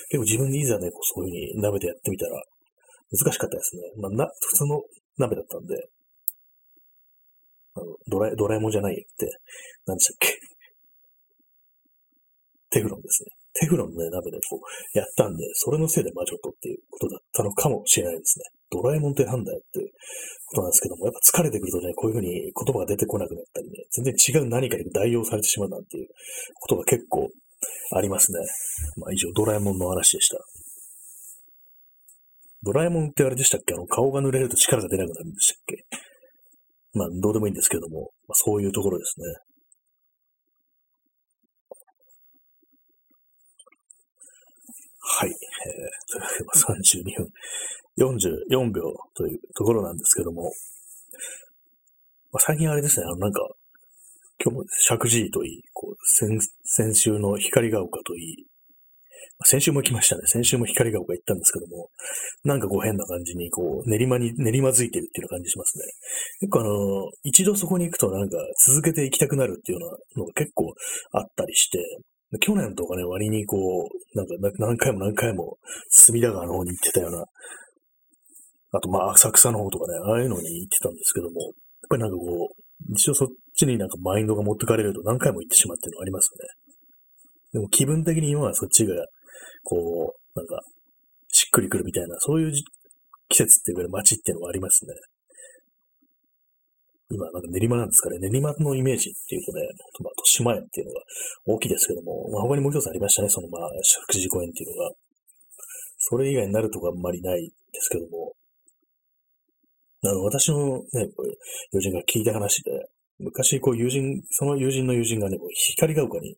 [0.09, 2.41] 結構自分でいざね、こうそういうふうに鍋でやってみたら、
[3.11, 3.81] 難しかったですね。
[3.97, 4.81] まあ、な、普通の
[5.17, 5.89] 鍋だったんで、
[7.75, 9.27] あの、ドラえ、ドラえもんじゃないって、
[9.85, 10.39] 何でしたっけ
[12.77, 13.29] テフロンですね。
[13.53, 18.45] テフロンの、ね、鍋でこう、やったんで、それのせいで魔女とっていうことだったのかもしれないですね。
[18.71, 19.91] ドラえもんってなんだよっていう
[20.45, 26.07] ことなんですけども、やっぱ疲れてくるとね、こういうふうに言葉が出てこなくなったりね、全然違う何かに代用されてしまうなんていう
[26.59, 27.29] ことが結構
[27.91, 28.39] ありますね。
[28.97, 30.37] まあ以上、ドラえもんの話でした。
[32.63, 33.73] ドラえもんってあれでしたっけ？
[33.73, 35.85] あの、顔が濡れると力が出なくなるんでしたっけ？
[36.93, 39.25] まあ、どうでもいいんですけども、まあ、そういうところですね。
[45.01, 45.29] はい。
[45.29, 47.31] えー、32分。
[47.97, 50.51] 44秒というところなんですけども、
[52.31, 53.41] まあ、最近あれですね、あの、なんか、
[54.43, 58.45] 今日も石神井といい、こう、先、先週の光が丘といい、
[59.45, 60.23] 先週も来ましたね。
[60.25, 61.89] 先週も光が丘行ったんですけども、
[62.43, 65.85] なんかこう変な感じに、こう、練馬に、練馬づいてるっていうような感じしますね。
[66.41, 70.73] 結構あの、一度そこに行くとなんか続けて行きたくなるっていうようなのが結構
[71.13, 71.79] あったりして、
[72.41, 75.57] 去年とかね、割にこう、なんか何回も何回も
[75.89, 77.25] 隅田川の方に行ってたような、
[78.71, 81.53] あとまあ浅草の方とかね、ああいうのに行ってたんですけども、やっ
[81.89, 86.68] ぱりなんかこう、一度そっちになんかマインドが持ってかれると何回も行ってしまってるのがありますよね。
[87.53, 88.93] でも気分的に今はそっちが
[89.63, 90.61] こう、なんか、
[91.27, 92.53] しっくりくるみたいな、そういう
[93.29, 94.93] 季節っていうか街っていうのがありますね。
[97.11, 98.19] 今、なんか練馬なんですかね。
[98.19, 99.61] 練馬のイメージっていうとね、
[99.99, 101.01] まあ、豊島園っていうのが
[101.45, 103.29] 大きいですけども、まあ、他にもう一つありましたね。
[103.29, 104.91] その、まあ、石神公園っていうのが。
[105.99, 108.33] それ以外になるとこあんまりないですけども、
[110.01, 111.09] あの、私のね、
[111.73, 112.71] 友人が聞いた話で、
[113.19, 116.35] 昔、こう、友人、その友人の友人がね、光が丘に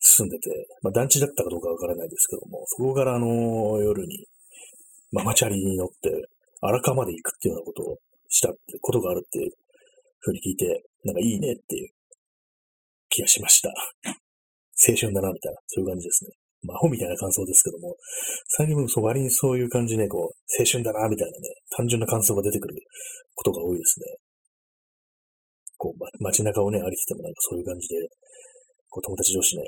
[0.00, 0.50] 住んでて、
[0.82, 3.26] まあ、団地だったかどうかわからないですけども、そこからあの、
[3.80, 4.26] 夜に、
[5.12, 6.10] ママチャリに乗って、
[6.60, 7.98] 荒川まで行くっていうようなことを
[8.28, 9.52] したってことがあるっていう
[10.18, 11.90] ふうに聞いて、なんかいいねっていう
[13.08, 13.72] 気がしました。
[14.88, 16.30] 青春だな、みたいな、そういう感じですね。
[16.62, 17.96] 魔法みたいな感想ですけども、
[18.48, 22.74] 最近もそう割にそういう感じね、こう、青春だな、みたいなね、単純な感想が出てくる
[23.34, 24.06] ことが多いですね。
[25.76, 27.96] こう、ま、街中をね、歩いててもなんかそういう感じで、
[28.88, 29.64] こう友達同士ね、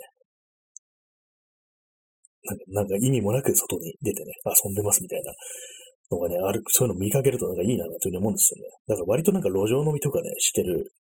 [2.44, 5.32] なんかなんか意味もなく外に出てね、遊んでますみたいな
[6.10, 8.70] のがね、ある、そういうの見かけるとなんかいいなというふうに思うんですよね。
[8.88, 10.92] だから割となんか路上飲みとかね、してる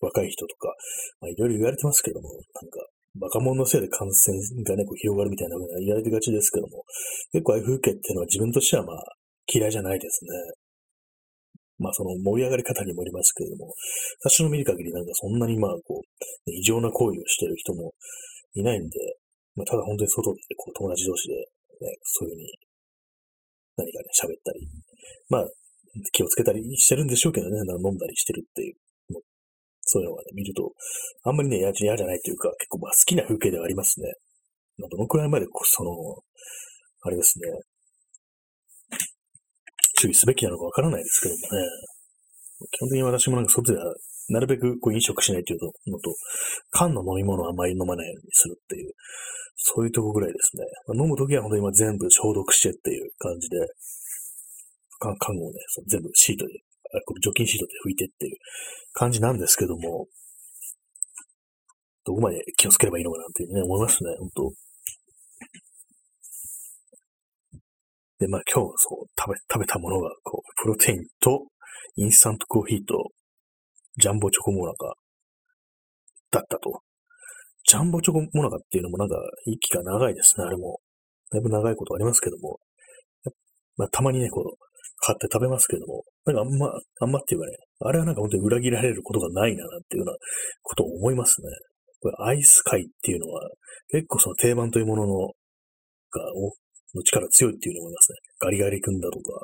[0.00, 0.74] 若い人とか、
[1.20, 2.80] まあいろいろ言われてますけども、なんか、
[3.20, 6.82] 若者のせいで感染がね、こう広がるみたいなふうに言われてがちですけども、
[7.30, 8.96] 結構ああいう風景っていうのは自分としてはまあ
[9.46, 10.30] 嫌いじゃないですね。
[11.78, 13.74] まあその盛り上がり方にもよりますけれども、
[14.20, 17.92] 私の見る限りなんかそんなにまあこう、異常な行為をしてる人も
[18.54, 18.98] いないんで、
[19.56, 22.52] まあただ本当に外でこう友達同士でね、そういうふうに
[23.76, 24.68] 何かね、喋ったり、
[25.28, 25.46] まあ、
[26.12, 28.74] 気をつけたりしてるんでしょうけどね、飲んだりしてるっていう、
[29.82, 30.72] そういうのがね、見ると、
[31.24, 34.12] あんまりね、嫌じゃないというか、結構まあ好きな風景ではありますね。
[34.78, 35.90] まあ、どのくらいまでこ、その、
[37.02, 37.48] あれですね、
[39.94, 41.68] 注意すべきなのかわからないですけどもね。
[42.70, 43.94] 基本的に私もなんか外では、
[44.28, 46.14] なるべくこう飲食しないというのと、
[46.70, 48.92] 缶の飲み物をあまり飲まないようにするっていう、
[49.56, 50.64] そういうとこぐらいですね。
[50.86, 53.56] まあ、飲むときは本当に今全部消毒してっていう感じで、
[54.98, 56.52] 缶缶をね、その全部シートで、
[57.04, 58.36] これ除菌シートで拭いてっていう
[58.92, 60.06] 感じなんですけども、
[62.04, 64.52] どこまで気をつければいいのかなっていうね、思いますね、本当
[68.24, 71.44] で、まあ今日そう、食べ、食べたものが、こう、プロテインと、
[71.96, 73.10] インスタントコーヒーと、
[73.98, 74.94] ジャンボチョコモナカ
[76.30, 76.80] だったと。
[77.68, 80.80] ジャンボチョコモナカっていうのもなんか、息が長いですね、あれも。
[81.30, 82.58] だいぶ長いことありますけども。
[83.76, 84.56] まあ、たまにね、こう、
[85.00, 90.16] 買って食べますけども、なんかあんま、あんまっていうかね、あれはなんか本当に裏切られることがないな、なんていうような
[90.62, 91.48] ことを思いますね。
[92.00, 93.50] これアイス界っていうのは、
[93.88, 95.28] 結構その定番というものの、
[96.10, 96.32] が、
[96.94, 98.18] の力強いっていうふうに思いますね。
[98.40, 99.42] ガリガリ君だとか。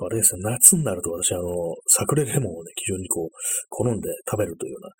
[0.00, 1.44] あれですね、夏になると私、あの、
[1.86, 3.30] サクレレモンをね、非常にこう、
[3.68, 4.90] 好んで食べるというような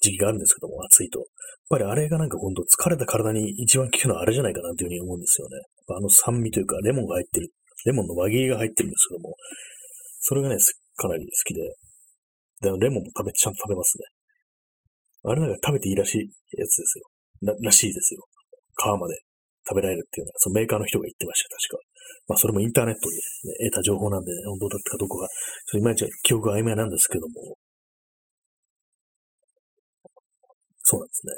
[0.00, 1.20] 時期があるんですけども、暑いと。
[1.20, 1.26] やっ
[1.70, 5.58] ぱりあれがなんか今度疲れた体に一番効くのはあれじゃないかなというふうに思うんですよね。
[5.88, 7.50] あの酸味というか、レモンが入ってる、
[7.86, 9.34] レモンの輪切りが入ってるんですけども、
[10.20, 10.56] それがね、
[10.96, 11.60] かなり好きで、
[12.62, 14.04] で、レモンも食べ、ちゃんと食べますね。
[15.24, 17.04] あれなんか食べていいらしいやつですよ。
[17.42, 18.22] ら、らしいですよ。
[18.76, 19.18] 皮まで
[19.68, 21.92] 食べられるっていうのは、そのメーカーの人が言ってました、確か。
[22.28, 25.28] まあ、それもインターネットで、ね、得た情報なんで、ね、本当だったかどうかが、
[25.66, 27.56] それいまいち記憶が曖昧なんですけども、
[30.82, 31.32] そうなんですね。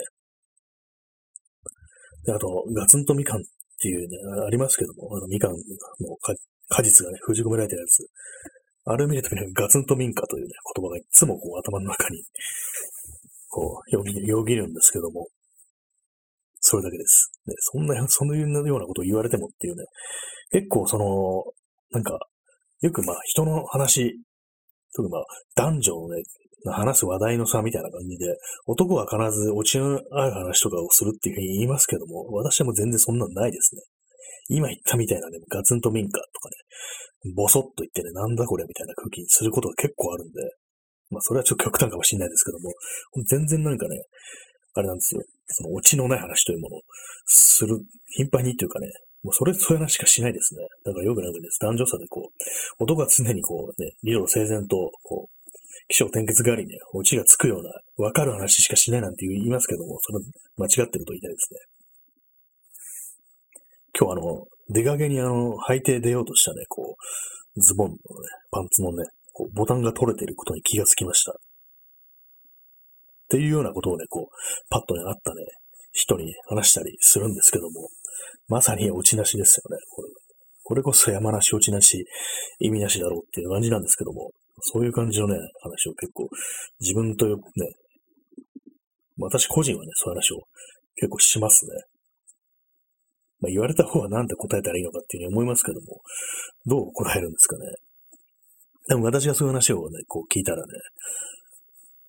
[2.25, 3.45] で、あと、ガツンとみかんっ
[3.81, 4.17] ていうね、
[4.47, 5.57] ありますけども、あのみかんの
[6.69, 8.07] 果実がね、封じ込められてるやつ。
[8.87, 12.23] あれを見るときにガツンと民家というね、言葉がいつもこう頭の中に、
[13.49, 15.29] こう、よぎよぎるんですけども、
[16.67, 17.31] それだけです。
[17.47, 19.85] ね、そんな、 そのようなことを言われてもっていうね、
[20.51, 21.45] 結構その、
[21.91, 22.19] なんか、
[22.81, 24.17] よくまあ人の話、
[24.95, 26.23] 特にまあ男女のね、
[26.73, 28.35] 話す話題の差みたいな感じで、
[28.67, 33.83] 男は必ずオチのある話とかをするっていうふうに言いますけども、私はも全然そんなのないですね。
[34.49, 40.41] 今言ったみたいなね、ガツンと民家とかね、ボソッと言ってね、なんだこれみたいな空気にすることが結構あるんで、
[41.11, 42.73] まあそれはちょっと極端かもしれないですけども、
[43.29, 44.01] 全然なんかね、
[44.75, 45.23] あれなんですよ。
[45.47, 46.81] そのオチのない話というものを
[47.27, 47.81] する、
[48.17, 48.89] 頻繁にっていうかね、
[49.23, 50.61] もうそれ、そういう話しかしないですね。
[50.85, 51.59] だからよくなんかです。
[51.61, 55.35] 男女差でこう、男が常にこうね、理路整然と、こう、
[55.89, 60.19] 気象転結代わりにね、オチがつくような、わかる話しかしないなんて言いますけども、それ
[60.57, 61.61] 間違ってると言いたいですね。
[63.99, 66.97] 今日あの、出かけにあの、履いて出ようとしたね、こ
[67.57, 67.99] う、ズボンのね、
[68.51, 71.35] パンツのね、こう、ボタンが取れていることに気がつきました。
[73.35, 74.35] っていうようなことをね、こう、
[74.71, 75.43] パッとね、あったね、
[75.91, 77.89] 人に話したりするんですけども、
[78.47, 80.09] まさに落ちなしですよね、これ。
[80.63, 82.07] これこそ山梨落ちなし、
[82.61, 84.31] 意味なしだろうっていう感じなんですけども、
[84.61, 86.29] そういう感じのね、話を結構、
[86.79, 87.73] 自分とよくね、
[89.19, 90.47] 私個人はね、そういう話を
[90.95, 91.73] 結構しますね。
[93.41, 96.01] まあ、言われた方は何て答えたらいいのかっていうふうに思いますけども、
[96.67, 97.67] どう答えるんですかね。
[98.87, 100.73] でも私がそういう話をね、こう聞いたらね、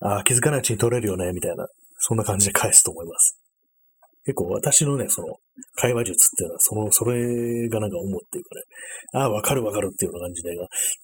[0.06, 3.40] ああ、気づかないうちに取れるよね、みたいな、そんな感じで返すと思います。
[4.26, 5.38] 結構私のね、その、
[5.76, 8.62] 会話術っていうのは、その、それがなんか思うっていうかね、
[9.14, 10.50] ああ、わかるわかるっていうような感じで、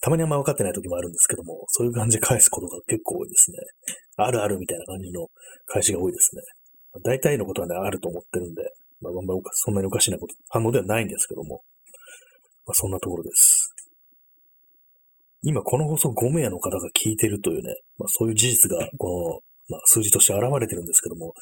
[0.00, 3.58] たまにあんま分かってない時もあるんですけども、そういう感じで返すことが結構多いですね。
[4.16, 5.26] あるあるみたいな感じの
[5.66, 6.42] 返しが多いですね。
[7.04, 8.62] 大体のことはね、あると思ってるんで、
[9.00, 9.12] まあ、
[9.52, 11.62] そんなにおかしなこと、反応ではないんですけども、
[12.66, 13.72] まあ、そんなところです。
[15.42, 21.34] 今この放送5名の方が聞いてるというね、まあ、そういう事実がこの、まあ、数字として現れてるんですけども、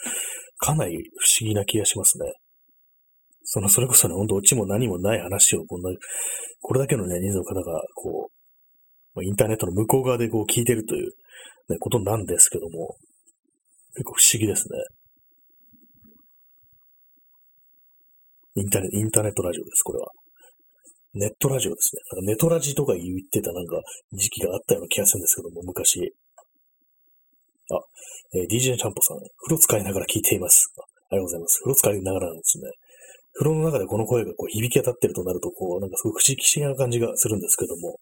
[0.59, 0.99] かなり不
[1.41, 2.33] 思議な気がしますね。
[3.45, 5.91] その、それこそね、ほんとオチも何もない話を、こんな、
[6.63, 8.41] これだけのね、人数の方が、こう、
[9.15, 11.11] ま、インターネットの向こう側でこう聞いてるという、
[11.69, 12.97] ね、ことなんですけども、
[13.95, 14.79] 結構不思議ですね。
[18.57, 20.09] インターネットインターネットラジオです、これは。
[21.15, 22.03] ネットラジオですね。
[22.13, 23.83] なんかネトラジとか言ってたなんか
[24.13, 26.15] 時期があったような気がするんですけども、昔。
[27.71, 27.79] あ、
[28.35, 30.71] えー、DJ チャンポさん、風呂使いながら聞いています。
[31.11, 31.59] ありがとうございます。
[31.63, 32.71] 風呂使いながらなんですね。
[33.35, 37.99] 風呂の中でこの声がこう響き当たってるとなると、こう、なんかすごい不思議な感じがするんですけども、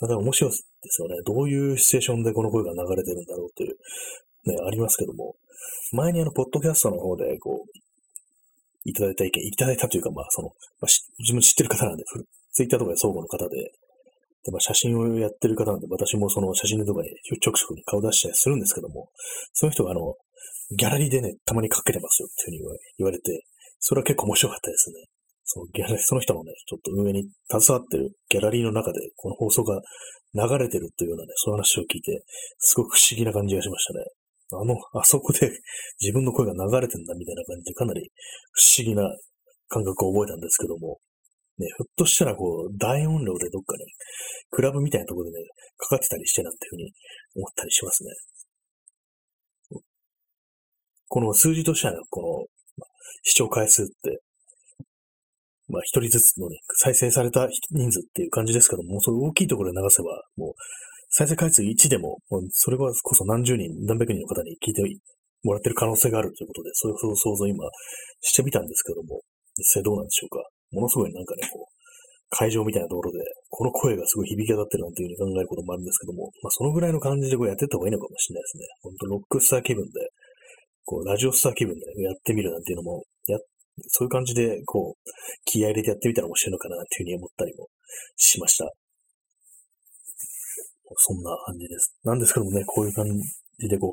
[0.00, 0.56] だか面白いで
[0.90, 1.14] すよね。
[1.24, 3.76] どういうシチュエーションでこの声が流れてるんだろうという、
[4.50, 5.36] ね、ありますけども、
[5.92, 7.70] 前にあの、ポッドキャストの方で、こう、
[8.84, 10.48] いただいた意見、いただいたというか、まあ、その、
[10.80, 10.88] まあ、
[11.20, 12.04] 自分知ってる方なんで、
[12.52, 13.72] ツイッターとかで相互の方で、
[14.44, 19.08] で、まあ、写真をやってる方なんで、私もその写真のとかにちょくちょく顔出したりするんですけども、
[19.52, 20.14] その人があの、
[20.76, 23.44] ギャラリーでね、たまにかけてますよっていうふうに言われて、
[23.78, 24.96] それは結構面白かったですね。
[25.44, 29.80] そのギャラリー、その人のね、ちょっと上に携わってるギャラリーの中で、この放送が
[30.34, 32.24] 流れてるというようなね、そういう話を聞いて、
[32.58, 34.04] すごく不思議な感じがしましたね。
[34.54, 35.50] あの、あそこで
[36.00, 38.10] 自分の声が流れてんだみたいな感じで、かなり
[38.52, 39.08] 不思議な
[39.68, 40.98] 感覚を覚えたんですけども、
[41.62, 43.84] ね、ひょっとしたらこう、大音量でどっかね、
[44.50, 45.46] クラブみたいなところでね、
[45.78, 46.92] かかってたりしてなんていうふうに
[47.36, 48.10] 思ったりしますね。
[51.08, 52.84] この数字としては、ね、この、
[53.22, 54.22] 視聴回数って、
[55.68, 60.54] まあ一人ずつのね、再生された人数っていう感じですけども、そういう大きいところで流せば、もう、
[61.10, 64.82] 再生回数1でも、もうそれはこそ何十人、何百人の方に聞いて
[65.44, 67.64] もらってる可能性があるということで、そういう想像を今
[68.22, 69.20] してみたんですけども、
[69.58, 70.42] 実際どうなんでしょうか。
[70.72, 71.72] ものすごいなんかね、こう、
[72.32, 73.18] 会場みたいなところで、
[73.50, 78.64] この声がすごい響き当たってるなんていう風に考えることもあるんですけども、まあそのぐらいの感じでこうやってった方がいいのかもしれないですね。
[78.80, 80.08] ほんとロックスター気分で、
[80.84, 83.38] こう、ラジオスター気分でやってみるなんていうのも、や、
[83.88, 85.10] そういう感じで、こう、
[85.44, 87.68] 気合入れてやってみたら面白いのかなっていうふうに思ったりも
[88.16, 88.72] しました。
[90.96, 91.94] そんな感じです。
[92.04, 93.06] なんですけどもね、こういう感
[93.58, 93.92] じで、こ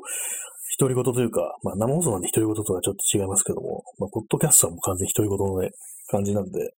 [0.78, 5.70] 独り言というか、まあ生放送なんで独り言とはちょっと違いますけども、まあ、ポッドキャストはもう完全に独り言のね、
[6.10, 6.74] 感じなんで、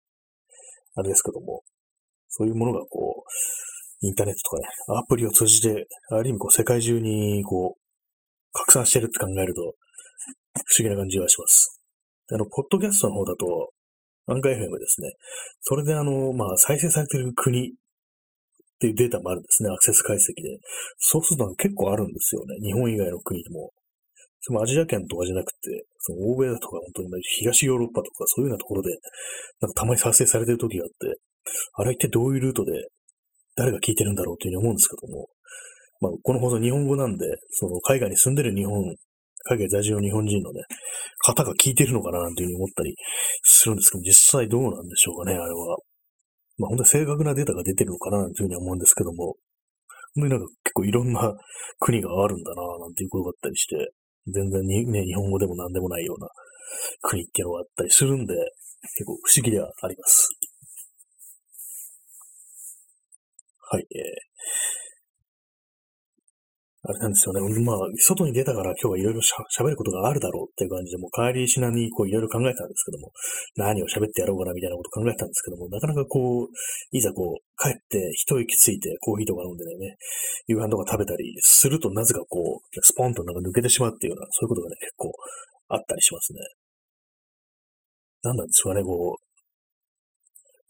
[0.95, 1.62] あれですけども、
[2.28, 4.68] そういうものがこう、インターネットとかね、
[4.99, 7.83] アプリを通じて、ある意味こう世界中にこう、
[8.53, 11.80] 拡散してるって考えると、不思議な感じがします。
[12.30, 13.72] あの、ポッドキャストの方だと、
[14.26, 15.12] アンカー FM ですね。
[15.61, 17.72] それであの、まあ、再生されてる国っ
[18.78, 19.70] ていうデータもあるんですね。
[19.70, 20.59] アクセス解析で。
[20.99, 22.57] そうすると結構あるんですよね。
[22.62, 23.70] 日本以外の国でも。
[24.41, 28.90] そのアジア圏とかじゃなくて、その欧米だとか本当に東ヨーロッパとかそういうようなところで、
[29.61, 30.94] なんかたまに撮影されてる時があって、
[31.74, 32.72] あれ一体どういうルートで
[33.57, 35.28] 誰が聞いてるんだろうというふうに思うんですけども、
[36.00, 38.82] まあ、この放送日本語なんで、その海外に住んでる日本、
[39.44, 40.62] 海外在住の日本人のね、
[41.18, 42.94] 方が聞いてるのかななんていうふうに思ったり
[43.42, 45.76] するんですけど、実際どうなんでしょうかね、あれは。
[46.59, 49.36] まあ本当に正確なデータが出てるのかななんていうふうに思うんですけども、
[50.14, 51.34] 本当になんか結構いろんな
[51.78, 53.92] 国があるんだななんていうことがあったりして、
[54.27, 56.29] 全然にね、日本語でも何でもないような
[57.03, 58.35] 国っていうのがあったりするんで、
[58.97, 60.29] 結構不思議ではあります。
[63.70, 64.82] はい、えー、
[66.83, 67.41] あれなんですよね。
[67.62, 73.12] まあ、外に出たから今日はいろいろ喋ることがあるだろうっていう感じで、もう帰りしなにこういろいろ考えたんですけども、
[73.55, 76.49] 何を喋ってやろうかなみたいなこと考えたんですけども、なかなかこう、
[76.91, 79.95] いざこう、帰って一息ついてコーヒーとか飲んでね、
[80.49, 85.12] 夕飯とか食べたりするとなぜかこう、スポンとなんか抜けてしまうっていうような、そういうことがね、結構
[85.68, 86.41] あったりしますね。
[88.24, 89.32] なんなんですかね、こう、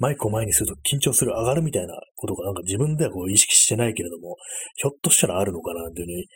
[0.02, 4.36] マイクを前にすると緊張する、上がるみたいなことがなんか自分ではこう意識してないけれども、
[4.74, 6.26] ひょっとしたらあるのかなというふうに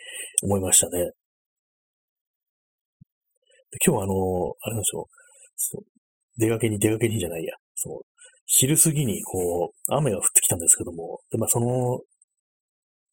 [0.44, 1.00] 思いましたね。
[1.00, 1.10] で
[3.84, 4.14] 今日はあの、
[4.62, 5.08] あれなんですよ、
[5.56, 5.84] そう
[6.38, 8.02] 出かけに出かけにじゃないや、そう、
[8.46, 11.98] 昼過ぎにこう、雨が降ってきたんですけども、で、まあその、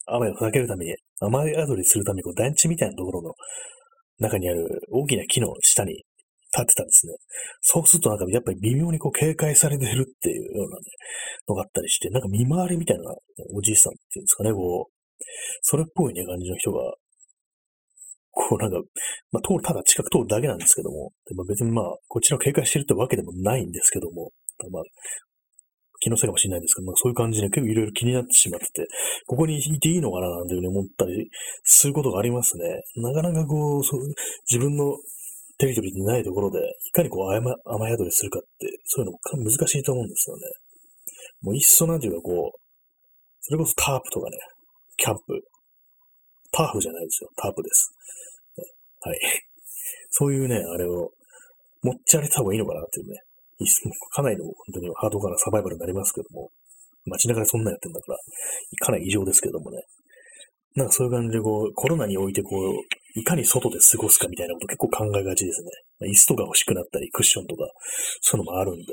[0.06, 3.34] 雨を避けるために、雨宿りするためにこう団地みたいなところの
[4.20, 6.04] 中にある大きな木の下に
[6.54, 7.14] 立ってたんですね。
[7.62, 10.84] そうするとなんかやっぱり微妙にこう警戒されてるっていうようなね、
[11.48, 13.12] のがあったりして、なんか見回りみたいな
[13.54, 14.94] おじいさんっていうんですかね、こう、
[15.62, 16.80] それっぽいね、感じの人が、
[18.32, 18.78] こうなんか、
[19.32, 24.32] まあ通る、ただ近く通るだけなんですけども、でまあ、別にまあ、こちらを警戒してるってわけでもないんですけども、
[24.72, 24.84] まあ、
[26.00, 28.88] 気のせいかもしれないんですけど、まあ、そういう感じで結構いろいろ気になってしまってて、
[29.26, 31.30] ここにいていいのかななんていうふうに思ったり
[31.64, 32.82] することがありますね。
[32.98, 34.02] なかなかこう、そう
[34.50, 34.98] 自分の
[35.64, 40.44] テリトリーにないところで、いかにこう雨、雨宿りするかって、そういうのも難しいと思うんですよね。
[41.40, 42.60] もういっそなんていうかこう、
[43.40, 44.38] それこそタープとかね、
[44.98, 45.40] キャンプ。
[46.52, 47.30] ターフじゃないですよ。
[47.38, 47.94] タープです。
[49.02, 49.20] はい。
[50.12, 51.12] そういうね、あれを
[51.82, 53.20] 持ち歩いた方がいいのかなっていうね。
[54.12, 56.52] かなりの本当にハードカーなサバイバルになりますけども、
[57.06, 58.20] 街中でそんなんやってんだから、
[58.86, 59.82] かなり異常ですけどもね。
[60.76, 65.70] なんかそういう感じでこう、コロナにおいてこう、いかに外で過ごすかみたいなこと結構考えがちですね。
[66.00, 67.70] まあ、椅子とか欲しくなったり、クッションとか、
[68.22, 68.86] そういうのもあるんで、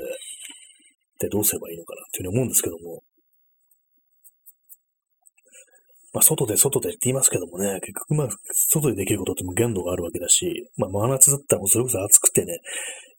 [1.19, 3.03] で、どうすればいいのかなっていうふうに思うんですけども。
[6.13, 12.59] まあ、外で外でって言いますけどもね、結局まあ、外でできることっても限度があるわけだし、まあ、真夏だったらもうそれこそ暑くてね、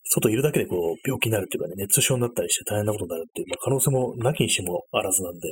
[0.04, 5.48] 外いるだけでこう、病気になるっていうかね、熱症になったりして大変なことになるっていう、まあ、可能性もなきにしもあらずなんで、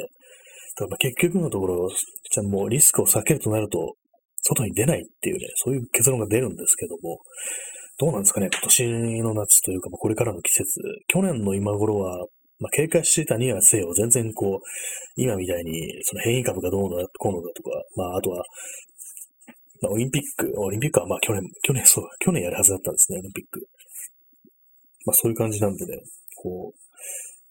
[0.77, 3.97] だから結局のところ、じゃもうリスクを避けるとなると、
[4.43, 7.21] 外に出ないっていうね、そういう結論が出るんですけども、
[7.99, 10.81] どうなんですかね、今年の夏というか、これからの季節。
[11.09, 12.27] 去年の今頃は、
[12.59, 14.67] まあ、警戒してたにはせよ、全然こう、
[15.17, 18.45] 今みたいに、その変異株がどうのだ、こうのだとか、まあ、あとは、
[19.83, 23.61] まあ、オリンピック、オリンピックはまあ去年、去年そう、去年やるはずだったんですね、オリンピック。
[25.07, 26.03] まあそういう感じなんでね、
[26.37, 26.81] こう、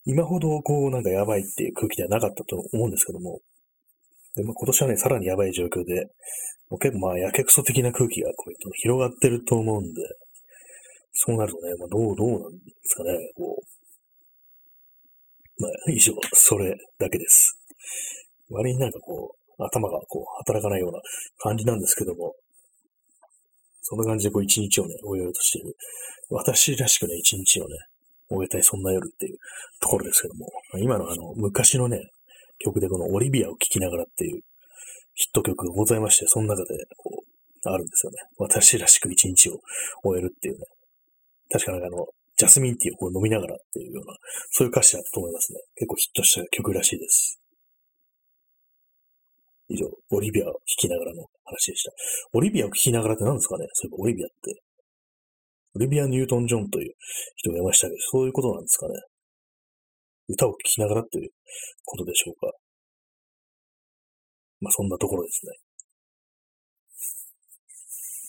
[0.05, 3.41] 今ほどこうなんかやばいっていう空気ではなかったと思うんですけども、
[4.35, 6.05] でまあ、今年はね、さらにやばい状況で、
[6.69, 10.01] もう結構まあ、やけくそ的な空気がこう広がってると思うんで、
[11.13, 13.63] そうなるとね、まあ、どう、どうなんですかね、こう。
[15.61, 17.59] まあ、以上、それだけです。
[18.49, 21.01] 割になんかこう、頭がこう、働かないような
[21.39, 22.35] 感じなんですけども、
[23.81, 25.75] そんな感じでこう、一日をね、終えようとしている。
[26.29, 27.75] 私らしくね、一日をね、
[28.29, 29.37] 終えたいそんな夜っていう
[29.81, 32.11] ところですけども、今のあの、昔のね、
[32.59, 34.41] 曲でこのオリビアを聴きながらっていう
[35.15, 38.17] ヒット曲がございまして、その中で、こう、あるんですよね。
[38.37, 39.59] 私らしく一日を
[40.03, 40.65] 終えるっていうね。
[41.51, 42.07] 確かなんかあの、
[42.37, 44.15] ジャスミンティーをこう飲みながらっていうような、
[44.51, 45.59] そういう歌詞だったと思いますね。
[45.75, 47.37] 結構ヒットした曲らしいです。
[49.67, 51.91] 以上、オリビアを聴きながらの話でした。
[52.31, 53.67] オリビアを聴きながらって何ですかね？
[53.73, 54.61] そういえばオリビアって。
[55.75, 56.93] オリビア・ニュートン・ジョンという
[57.35, 58.93] 人がいましたけど、そういうことなんですかね。
[60.29, 61.31] 歌を聴きながらっていう
[61.83, 62.53] ことでしょうか。
[64.61, 65.53] まあそんなところですね。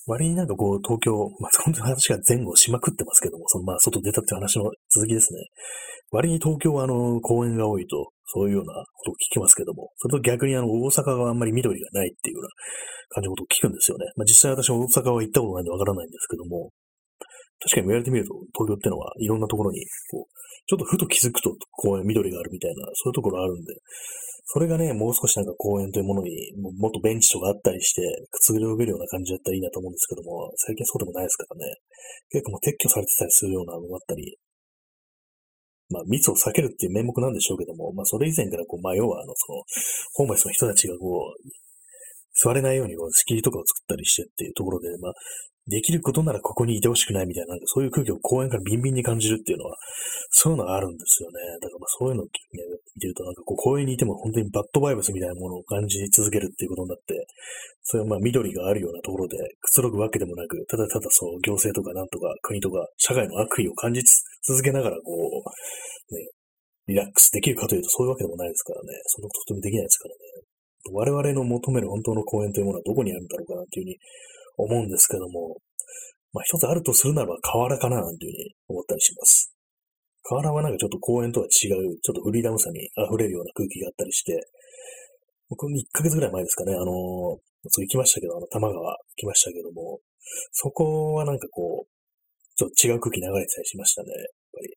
[0.06, 5.40] 割になんかこう、東京、まあ本当に話が前後しまくってますけども、そのまあ外出たって話の続きですね。
[6.10, 12.48] 割に東京はあの、公園が多いと、そういうようなことを聞きますけども、それと逆にあの、大阪はあんまり緑がないっていうような
[13.10, 14.06] 感じのことを聞くんですよね。
[14.16, 16.70] まあ実際私は大阪は行ったことないんでわからないんですけども、
[17.60, 20.32] 確かに言われてみると、東京ってのはいろんなところに、こう、
[20.66, 23.74] ちょっとふと気づくと公園緑があるみたいな、そういうところあるんで、
[24.52, 31.76] それがね、もう少しなんか公園というものにもっとベンチとかあったりして、くつろげるような感じだったらいいなと思うんですけども、最近そうでもないですからね。
[32.30, 34.38] 結構もう撤去されてたりするようなのもあったり、
[35.90, 39.62] まあ密を避けるっていう名目なんでしょうけども、まあそれ以前からこう、まあ要はあの、その、
[40.14, 41.50] ホームレスの人たちがこう、
[42.42, 45.12] 座れないようにこう仕切りとかを作ったりしてっていうところで、まあ、
[45.70, 49.76] できることならここにいてほしくないみたいな、なんかそういう空気を公園からビンビンに感じるっていうのは、
[50.30, 51.38] そういうのがあるんですよね。
[51.62, 52.30] だからまあそういうのを、ね、
[52.96, 57.14] 見てるとなんかこう公園にいても本当にバッドバイブスみたいなものを感じ続けるっていうことになって、
[57.82, 64.02] それはまあ緑があるようなところでくつろぐわけでもなく、ただただそう行政とかなんとか国とか社会の悪意を感じ
[64.42, 66.30] 続けながらこう、ね、
[66.88, 68.88] リラックスできるかというとそういうわけでもないですからね。
[69.06, 70.20] そんなこととてもできないですからね。
[70.92, 73.96] 我々の求める本当の公園というものはどこにあるんだろうかなというふうに
[74.62, 75.58] 思うんですけども、
[76.32, 79.52] まあ一つあるとするならば河原かななんていうふうに思ったりします。
[80.22, 84.38] 河原はなんかちょっと公園とは違う、ちょっとフリーダムさに溢れるような空気があったりして、
[85.48, 90.00] 僕1ヶ月ぐらい前ですかね、あのそう行きましたけど、あの、多摩川来ましたけども、
[90.52, 94.18] そこはなんかこう、ちょっと違う空気流れてたりしましたね、やっ
[94.52, 94.76] ぱり。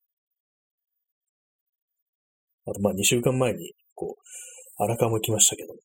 [2.66, 5.82] あと、まあ2週間前に、こう、荒川も来ましたけどもね、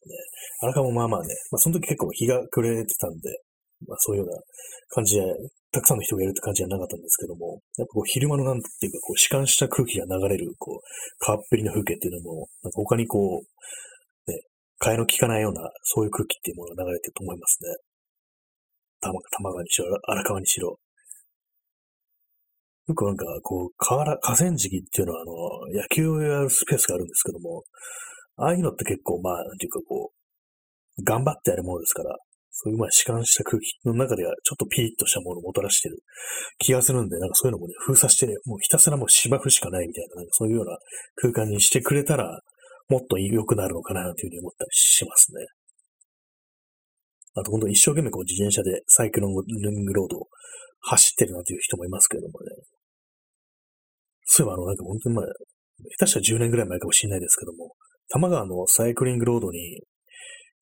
[0.62, 3.42] 荒川もまあまあね、まあその時結構日が暮れてたんで、
[3.86, 4.40] まあそういうような
[4.90, 5.22] 感じで、
[5.70, 10.80] たくさんの人がいるって感じじゃなかったんですけども、やっぱこう昼間のなんていうかこう、弛緩した空気が流れる、こう、
[11.18, 14.40] 川っぺりの風景っていうのも、なんか他にこう、ね、
[14.80, 17.76] 替えの効かないような、そういう空気っていうものが流れてると思いますね。
[19.00, 20.78] 玉玉川にしろ、荒川にしろ。
[22.88, 27.64] よくなんか、こう、河原、河川敷っていうのは、あの、野球をやるスペースがあるんですけども、
[28.36, 30.12] ああいうのって結構、まあ、なんていうかこ
[30.96, 32.16] う、頑張ってやるものですから、
[32.60, 36.02] そういうまあ弛緩した空気の中ではちょっとピリッとしたものをもたらしてる
[36.58, 40.76] 気がするんで、なんかそういうのもね、封鎖して、ね、もうひたすらもう芝生しかないみたいな、なんかそういうような
[41.14, 42.40] 空間にしてくれたら、
[42.88, 45.46] もっと良くなるのかなというふうに思ったりしますね。
[47.34, 49.42] あと、本当一生懸命こう自転車でサイクロング
[49.94, 50.26] ロードを
[50.80, 52.46] 走ってるなという人もいますけれどもね。
[54.24, 55.26] そういえばあの、なんか本当にまあ、
[55.98, 57.76] 下手したら10年ぐらい前かもしれないですけども、
[58.10, 59.82] 多摩川のサイクリングロードに、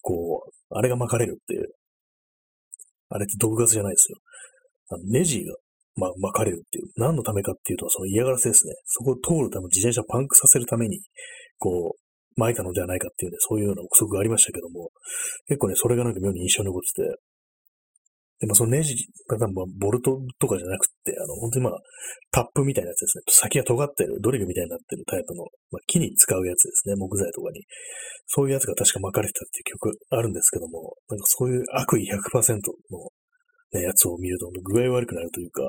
[0.02, 1.72] こう、あれが巻かれるっていう。
[3.08, 4.18] あれって毒ガスじゃないですよ。
[4.90, 5.54] あのネジが、
[5.96, 6.90] ま、巻かれるっていう。
[6.96, 8.74] 何のためかっていうと、その嫌がらせですね。
[8.84, 11.00] そこを通るため、自転車パンクさせるために、
[11.58, 14.90] こう、巻いたのではないかっていうね、そういうような憶測がありましたけども、
[15.48, 17.16] 結構ね、それがなんか妙に印象に残ってて、
[18.38, 18.94] でもそのネジ
[19.28, 21.80] が多分ボルトとかじゃなくて、あの、本当にまあ、
[22.30, 23.22] タップみたいなやつですね。
[23.28, 26.96] 先が尖ってる、ドリルみたいになってるタイプの、まあ、木に使うやつですね。
[26.96, 27.64] 木材とかに。
[28.26, 32.60] そういうやつが確か巻かれてたっていう曲あるんですけども、なんかそういう悪意100%
[32.90, 33.08] の、
[33.72, 35.62] ね、やつを見ると具合悪くなるというか、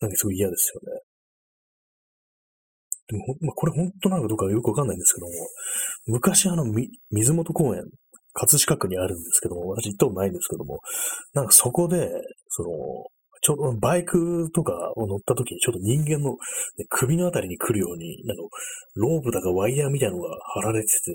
[0.00, 1.00] なんかすごい嫌ですよね。
[3.08, 5.32] でも、まあ、これ本当なのかどうかよくわかんないんですけども、
[6.06, 7.82] 昔あの、み水元公園
[8.32, 10.80] 葛飾区にあるんですけども、私行ったことないんですけども、
[11.34, 12.10] なんかそこで、
[12.48, 12.68] その、
[13.42, 16.36] ちょうどバイクとかを乗った時にちょっと人間の、
[16.88, 18.42] 首のあたりに来るように、なんか
[18.94, 21.12] ロープだかワイヤーみたいなのが張られてて、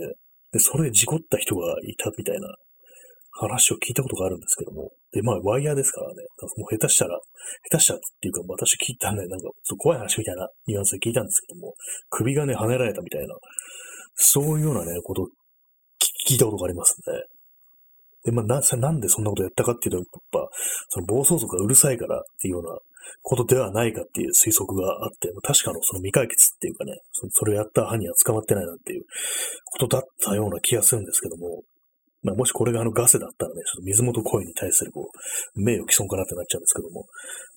[0.52, 2.48] で、それで事故った人がいたみたいな
[3.32, 6.16] 話を聞いたことがあるんですけども、で、まあ、ワイヤーですからね、
[6.58, 7.18] もう下手したら、
[7.70, 11.74] 下手したっていうか、私聞いたね、なんか、怖い話みたいなニュアンスで聞いたんですけども、
[12.10, 13.36] 首がね、跳ねられたみたいな、
[14.16, 15.28] そういうようなね、こと
[16.28, 17.24] 聞いたことがありますね。
[18.26, 20.50] で、まあ、な、なんでそんなことやったかっていうと、やっぱ、
[20.90, 22.78] その暴走族がうるさいからっていうような
[23.22, 26.94] ことではないかっていう推測があって、確かのその未解決っていうかね、
[27.32, 29.04] それをやった犯人は捕まってないなっていう
[29.66, 31.64] ことだったような気がするんですけども、
[32.24, 35.10] まあ、もしこれがあのガセだったらね、ちょっと水元声に対するこ
[35.56, 37.06] う、名誉毀損かなってなっちゃうんですけども、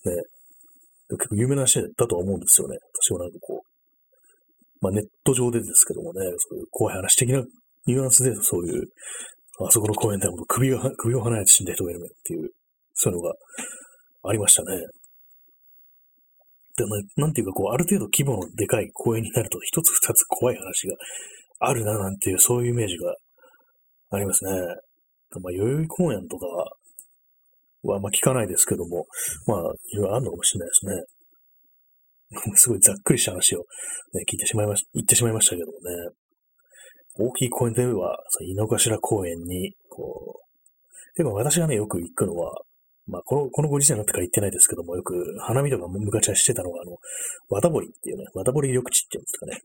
[0.04, 0.22] ね、
[1.18, 2.76] 結構有名な話だとは思うんですよね。
[3.02, 3.70] 私もなんかこう、
[4.80, 7.42] まあネット上でですけどもね、そういう怖い話的な
[7.90, 8.88] ニュアンスでそういう、
[9.60, 12.50] あそこの公園で首が、首を離れて死んだ人がいるっていう、
[12.94, 13.34] そういうのが
[14.24, 14.76] ありましたね。
[16.76, 20.96] でも、なんていうかこう、ある程度規模のでかい公園になると、一つ二つ怖い話が
[21.58, 23.14] あるな、なんていう、そういうイメージが
[24.10, 24.52] ありますね。
[25.42, 26.46] まあ、代々木公園とか
[27.82, 29.06] は、まあ、聞かないですけども、
[29.46, 29.58] まあ、
[29.92, 32.54] いろいろあるのかもしれないですね。
[32.56, 33.60] すごいざっくりした話を、
[34.12, 35.80] ね、聞いてしまいました、言ってしまいましたけどもね。
[37.18, 42.60] 大きい公園といえば、その井の頭公園に、こう、でも私がね、よく行くのは、
[43.06, 46.96] まあ、この、このご時世になってから行ってないですけども、よく花見とか昔はしてたのが、あの、
[47.48, 49.60] 綿堀っていうね、綿堀緑地っていうんですかね。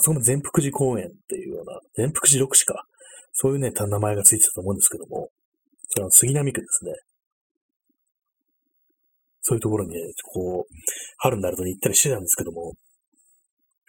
[0.00, 2.84] その全福寺公園っていうような、全福寺緑地か。
[3.32, 5.30] そういうね、名前がついてたと思うんですけども、
[5.88, 6.92] それは杉並区ですね。
[9.42, 10.74] そういうところにね、こう、
[11.18, 12.74] 春になると行ったりしてたんですけども、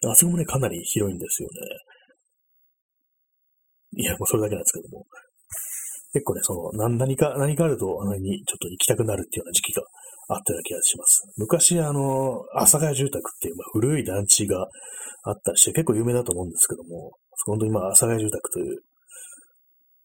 [0.05, 1.55] あそこもね、かなり広いんですよね。
[3.97, 5.05] いや、もうそれだけなんですけども。
[6.13, 9.83] 結構ね、その、何か、何かあると、あの辺にちょっと行きたくなるっていうような時期が
[10.27, 11.23] あったような気がします。
[11.37, 14.67] 昔、あの、阿佐ヶ谷住宅っていう、まあ、古い団地が
[15.23, 17.11] あったりして、結構有名だと思うんですけども、
[17.45, 18.81] 本当にまあ、阿佐ヶ谷住宅という、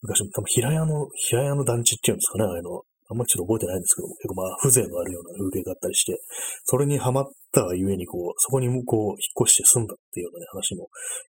[0.02, 2.82] 昔も、多分平屋の、平屋の団地っていうんですかね、あの。
[3.08, 6.18] あんまりちょっと覚えてないんですけども、結構まあ、風情のあるような風景があったりして、
[6.64, 10.88] それにハマったがゆえに、こう、そこにこう、引っ越して住んだっていうようなね、話も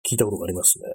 [0.09, 0.87] 聞いたことがありますね。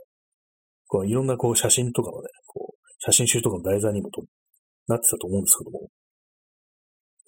[0.90, 4.24] こう、いろんなこう、写真とかのね、こう、写真集とかの題材にもと
[4.88, 5.88] なってたと思うんですけども、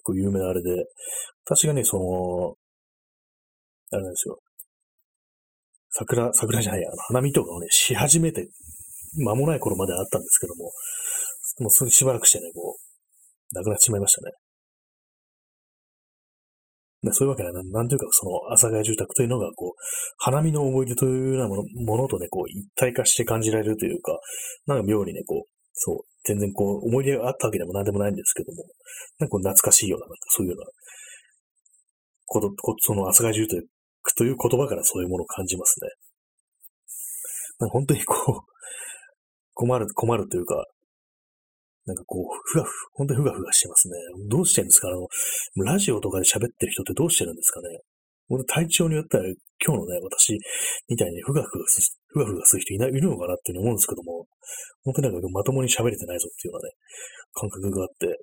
[0.03, 0.69] こう、有名なあれで、
[1.45, 2.57] 私がね、その、
[3.91, 4.37] あれなんですよ。
[5.91, 8.49] 桜、桜じゃないや、あの花見とかをね、し始めて、
[9.15, 10.65] 間もない頃まであったんですけども、
[11.59, 14.31] もうすぐしばらくしてね、こう、亡くなってしまいましたね。
[17.11, 19.79] そういうわけで、なんというか、その、阿佐ヶ谷住宅というのが、こう、
[20.17, 24.17] 花見の思い出というようなものものとね、こう、一体化して感じられるというか、
[24.65, 28.63] なんか妙にね、こう、そう、全然こう、思い出があったわけでも何でもないんですけども、
[29.19, 30.71] なんかこう、懐かしいような、なんかそういうような、
[32.25, 32.49] こと、
[32.79, 33.67] その、阿佐ヶ谷住宅
[34.15, 35.89] という言葉からそういうものを感じますね。
[37.59, 38.53] なんか本当にこう、
[39.53, 40.65] 困る、困るというか、
[41.85, 43.95] なんかこう、ふがふ、本当にふがふがしてますね。
[44.29, 44.87] どうしてるんですか？
[44.87, 45.07] あの、
[45.65, 47.79] ラジオとかで喋ってる人ってどうしてるんですかね？
[48.29, 49.23] 俺体調によっては
[49.59, 50.39] 今日のね、私
[50.87, 54.25] みたいにふがふがす、ふがふがする人いない、いるのかなっていうふうに思うんですけども、
[54.83, 56.75] 本当になんかまともに喋れてないぞっていうようなね、
[57.33, 58.15] 感覚があって、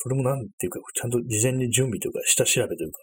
[0.00, 2.98] それもなんていうか、ちゃんと事前に準備というか、下調べというか、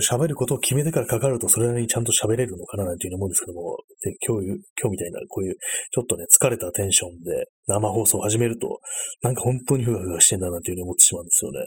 [0.00, 4.46] 喋ることを決めてからかかると、それなりにちゃんと喋れるのかななんていうふうに思うんですけども、で今日、
[4.80, 5.56] 今日みたいな、こういう、
[5.90, 8.80] ちょっとね、疲れたテンションで生放送を始めると、
[9.22, 11.58] なんか本当にふわふわしてんだなっていうふうに思ってしまうんですよね。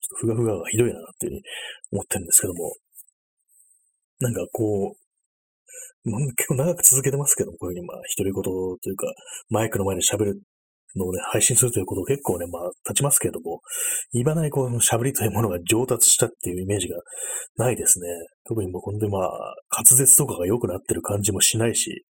[0.00, 1.42] ちょっとふがふががひどいなっていうふうに
[1.92, 2.76] 思ってるんですけども、
[4.20, 5.08] なんかこう、
[6.36, 9.12] 結構長く続けてますけども、こういうふうにまあ、独り言というか、
[9.48, 10.40] マイクの前で喋る
[10.96, 13.60] のね、配信するということを結構ね、まあ、経ちますけれども、
[14.12, 16.96] いまだにこう、喋りというものが上達したっていうイメージが
[17.56, 18.08] ないですね。
[18.46, 22.04] 特にもうほんでまあ、滑舌とかが良くなってる感じもしないし、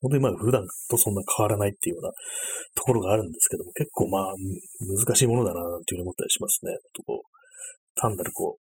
[0.00, 2.12] 本当にまあ、普段とそんな変わらないっていうような
[2.74, 4.34] ところがあるんですけども、結構まあ、
[4.80, 6.72] 難しいものだな、っていうふうに思ったりしますね。
[6.94, 7.36] とこう
[7.96, 8.66] 単なるこう、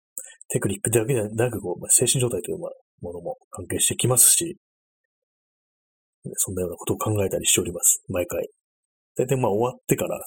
[0.49, 2.71] テクニックだけでなく、こう、精神状態というも
[3.13, 4.59] のも関係してきますし、
[6.37, 8.03] そんなようなことを考えたりしております。
[8.09, 8.49] 毎回。
[9.17, 10.21] 大体まあ終わってから、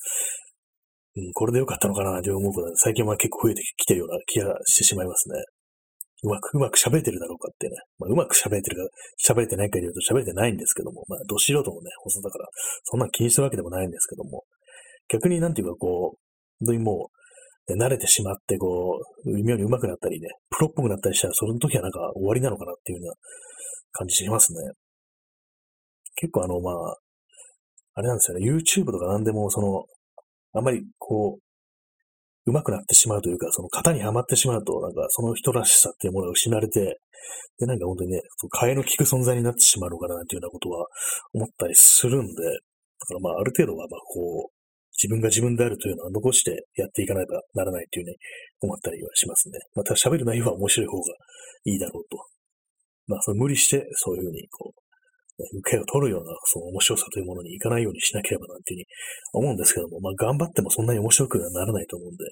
[1.18, 5.36] うん、これでよかったのかなと思うことは、最近は結構増えてきてるような気がしてしまいますね。
[6.24, 7.76] うまく、うまく喋れてるだろうかってね。
[8.00, 12.48] まあ、うまく喋れてるか、喋れてないかで言うと喋れてないんですけども、まあ、ど素人もね、放送だから、
[12.84, 14.44] そんな気にするわけでもないんですけども、
[15.08, 16.20] 逆になんていうかこう、
[16.60, 17.10] 本当にも
[17.68, 23.14] う、ね、慣れてしまって、こう、微妙に上手くなったりね、プロっぽくなったりしたら、その時はなんか終わりなのかなっていうような
[23.92, 24.72] 感じしますね。
[26.16, 26.96] 結構あの、まあ、
[27.96, 29.86] あれなんですよね、YouTube とか何でも、その、
[30.54, 37.00] あんまりこう、上手くなってしまうというか、その型にはまってしまうと、なんかその人らしさっていうものが失われて、
[37.58, 38.22] で、なんか本当にね、
[38.54, 40.86] 替えの利く存在になってしまうのかな、っていうようなことは
[41.34, 44.56] 思ったりするんで、だからまあ、ある程度は、まあ、こう、
[44.96, 48.18] 自分が自分であるというのは残してやっていかないとならないというふうに
[48.62, 49.60] 思ったりはしますね。
[49.74, 51.14] また喋る内容は面白い方が
[51.66, 52.18] いいだろうと。
[53.08, 54.85] まあ、その無理して、そういうふうに、こう、
[55.38, 58.86] 受けを取るような、その面白さというものにいかないようにしなければなんていう
[59.34, 62.24] ふうに思うんですけども、まあ、頑張ってもそんなに面白くはならないと思うんで、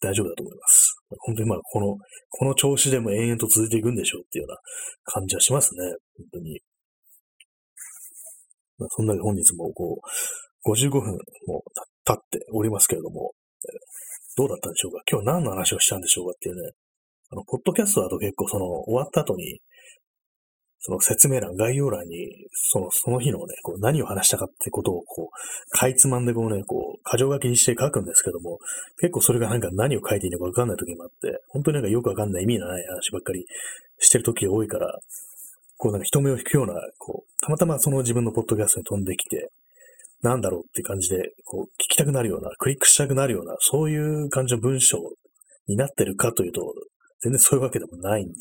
[0.00, 0.96] 大丈夫だと思います。
[1.18, 1.96] 本当にまあ、この、
[2.30, 4.58] この調子でも延々と続いていくんでしょうっていうような
[5.04, 5.80] 感じはしますね。
[6.16, 6.60] 本当に。
[8.78, 10.00] まあ、そんなに本日もこ
[10.64, 11.62] う、55分も
[12.04, 13.32] 経っておりますけれども、
[14.36, 15.02] どうだったんでしょうか？
[15.10, 16.70] 今日何の話をしたんでしょうかっていうね。
[17.30, 19.60] あの、ポッドキャストだと結構その、終わった後に、
[20.82, 28.58] その説明欄、概要欄に、その、その日のね、こう何を話したかってことを、こう、かいつまんでこうね、こう、箇条書きにして書くんですけども、
[28.98, 33.44] 結構それがなんか何を書いていいのかわかんない時もあって、本当になんかよくわかんない意味のない話ばっかり
[33.98, 34.98] してる時が多いから、
[35.76, 39.50] こうなんか人目を引くような、こう、たまたまその自分のポッドキャストに飛んできて、
[40.22, 44.98] なんだろうって感じで、こう、聞きたくなるような、クリックしたくなるような、そういう感じの文章
[45.66, 46.74] になってるかというと、
[47.22, 48.34] 全然そういうわけでもないんで、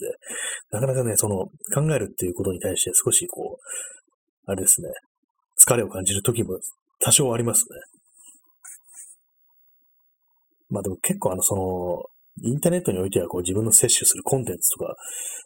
[0.72, 4.90] なかなかね、その考えるっていうことに対して少しこう、あれですね、
[5.60, 6.60] 疲れを感じる時も
[7.00, 7.80] 多少ありますね。
[10.70, 12.04] まあでも結構あの、その、
[12.42, 14.96] インターネットにおいてはこう自分の摂取するコンテンツとか、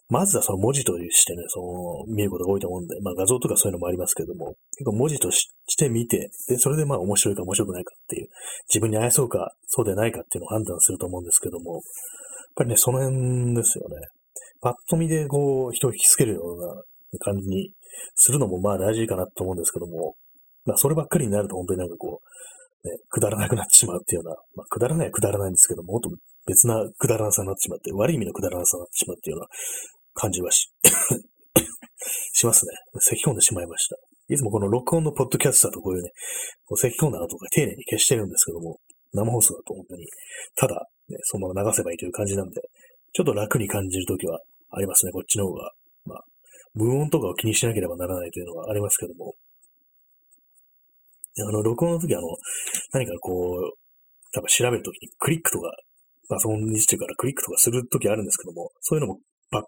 [0.09, 8.27] まずはその文字としてね、その見ることが多いと思うんで、まあ画像とかそういうのもありますけども、結構文字として見て、で、それでまあ面白いか面白くないかっていう、
[8.69, 11.81] 自分に合いそうか、そうでないかっていうのを判断すると思うんですけども、
[12.53, 13.95] っぱりね、その辺ですよね。
[14.61, 17.73] パッと見でこう、人を引きつけるような感じに
[18.15, 20.15] するのもまあ大事かなと思うんですけども、
[20.65, 26.09] まあそればっかりになると本当になんかこう、ね、くだらなくなってしまうっていうような、まあくだらないはくだらないんですけども、もっと
[26.45, 29.47] 別なくだらなさになってしまって、悪い意味のくだらなさになってしまうっていうような
[30.13, 30.71] 感じはし、
[32.33, 32.71] しますね。
[32.99, 33.97] 咳込んでしまいました。
[34.29, 36.11] いつもこの録音のポッドキャストだとこういうね、
[36.65, 38.79] こう咳込んだ後とか丁寧に消してるんですけども、
[39.13, 40.07] 生放送だと本当に、
[40.55, 42.61] ただ、ね、そのまま流せばいいという感じなんで、
[43.13, 44.39] ちょっと楽に感じるときは
[44.71, 45.71] ありますね、こっちの方が。
[46.05, 46.23] まあ、
[46.73, 49.33] 無音とかを気にしなければならないというのはありますけども。
[51.37, 52.27] あの、録音の時あの、
[52.91, 53.77] 何かこう、
[54.33, 55.71] 多分調べるときにクリックとか、
[56.29, 59.19] パソコンにしてからクリックとかするときあるんですけども、そういうのも
[59.51, 59.63] パッ、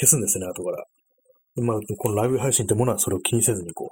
[0.00, 0.84] 消すんですね、後から。
[1.56, 3.90] まあ、このライブ配信ってものはそれを気にせずに、こ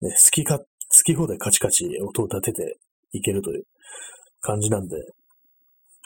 [0.00, 0.64] う、ね、好きか、好
[1.04, 2.76] き放題カチカチ音を立てて
[3.12, 3.64] いけるという
[4.40, 4.96] 感じなんで、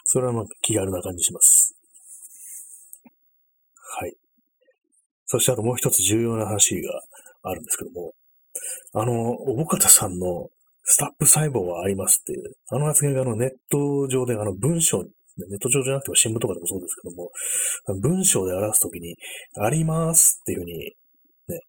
[0.09, 1.75] それはまあ気軽な感じします。
[3.99, 4.15] はい。
[5.25, 7.01] そしてあともう一つ重要な話が
[7.43, 8.13] あるんですけども、
[8.93, 10.47] あの、おぼかたさんの
[10.83, 17.29] スタップ細胞はありますっていう、あの発言があのネット上であの文章、ネット上じゃなくても新聞とかでもそうですけども、
[17.99, 19.15] 文章で表すときに、
[19.57, 20.73] ありますっていうふうに、
[21.49, 21.61] ね、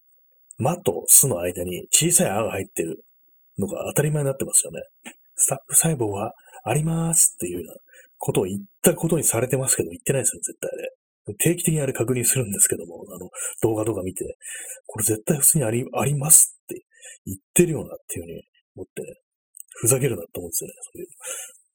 [0.58, 3.04] まとすの間に小さいあが入ってる
[3.58, 4.80] のが当たり前になってますよね。
[5.34, 6.32] スタップ細胞は
[6.64, 7.74] ありますっていうような
[8.18, 10.92] ことを言ったことにされてますけど、言ってないですよ、絶対あれ。
[11.38, 13.28] 定期的にあれ確認するんですけども、あの、
[13.62, 14.36] 動画とか見て、
[14.86, 16.82] これ絶対普通にあり、ありますって
[17.26, 18.42] 言ってるよなっていうふうに
[18.76, 19.14] 思ってね、
[19.80, 21.08] ふざけるなって思うんですよね、そういう。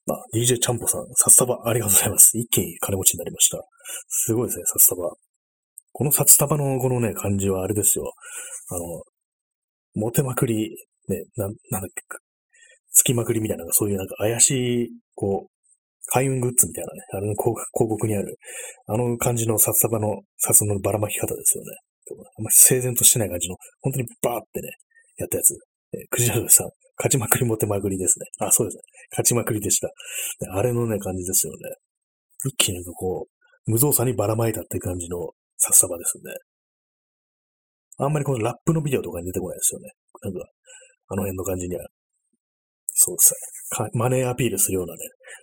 [0.06, 2.36] まあ、DJ チャンポさん、札束ありがとうございます。
[2.36, 3.64] 一気に金持ちになりました。
[4.08, 5.16] すごいですね、札束。
[5.92, 8.12] この札束のこのね、感じはあれですよ。
[8.70, 9.04] あの、
[9.94, 10.76] モテまくり、
[11.08, 12.02] ね、な、なんだっけ、
[12.90, 14.50] つきまくりみたいな、そういうなんか怪し
[14.84, 15.53] い、こう、
[16.06, 18.38] 開運グッズみたいなね、あれの広告にある、
[18.86, 21.70] あの感じの札束の札のばらまき方ですよね。
[22.38, 24.68] あんまり整然としてない感じの、本当にバーってね、
[25.16, 25.54] やったやつ。
[25.94, 28.26] えー、クジラドさん、勝ちまくり持てまくりですね。
[28.40, 28.82] あ、そうですね。
[29.12, 29.90] 勝ちまくりでした。
[30.52, 31.58] あれのね、感じですよね。
[32.46, 36.34] 一気にこう、無造作にばらまいたって感じの札束ですね。
[37.98, 39.90] あんまりこのラップのビデオとかに出てこないですよね。
[40.22, 40.40] なんか、
[41.08, 41.86] あの辺の感じには
[42.94, 43.34] そうです
[43.82, 43.90] ね。
[43.94, 44.98] マネーアピールするようなね、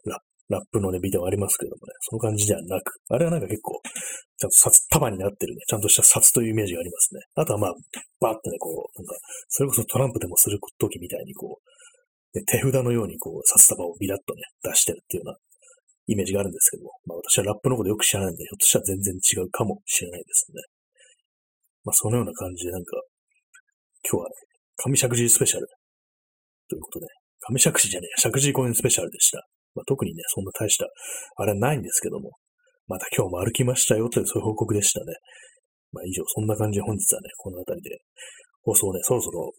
[0.06, 0.20] ラッ
[0.52, 3.82] ラップのね、ビデオありますけどもね、その感じではなく、あれはなんか結構、
[4.38, 7.22] ちゃんと札束になってるね、ちゃんとした札というイメージがありますね。
[7.36, 7.74] あとはまあ、
[8.20, 9.16] バーってね、こう、なんか、
[9.48, 15.38] それこそトランプでもする時みたいにこう、ね、手札のようにこう、札束をビラッとね、出してるっていうような
[16.08, 20.62] イメージがあるんですけども、まあ私はラップのことよく知らないんで、ひょっとしたら全然違うかもしれないですね。
[21.84, 23.02] まあそのような感じでなんか、
[24.10, 24.36] 今日はね、
[24.78, 25.68] 神尺寺スペシャル
[26.70, 27.08] ということで、
[27.42, 29.48] 神尺寺じゃねえ、尺寺公園スペシャルでした。
[29.76, 30.88] まあ、特にね、そんな大した、
[31.38, 32.32] あれはないんですけども、
[32.88, 35.14] また今日も歩きましたよというそういう報告でしたね。
[35.92, 37.98] まあ以上、そんな感じで本日はね、この辺りで
[38.64, 39.52] 放送をね、そろそろ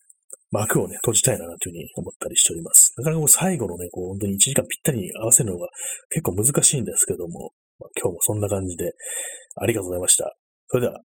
[0.51, 2.93] 幕をね、閉じたいなというふうに思ったりしております。
[2.99, 5.69] なかなかこう最後のね、こう本当に1時間ぴったりに合わせるのが
[6.11, 8.93] 結構難しいんですけども、まあ、今日もそんな感じで
[9.57, 10.37] ありがとうございました。
[10.69, 11.01] それでは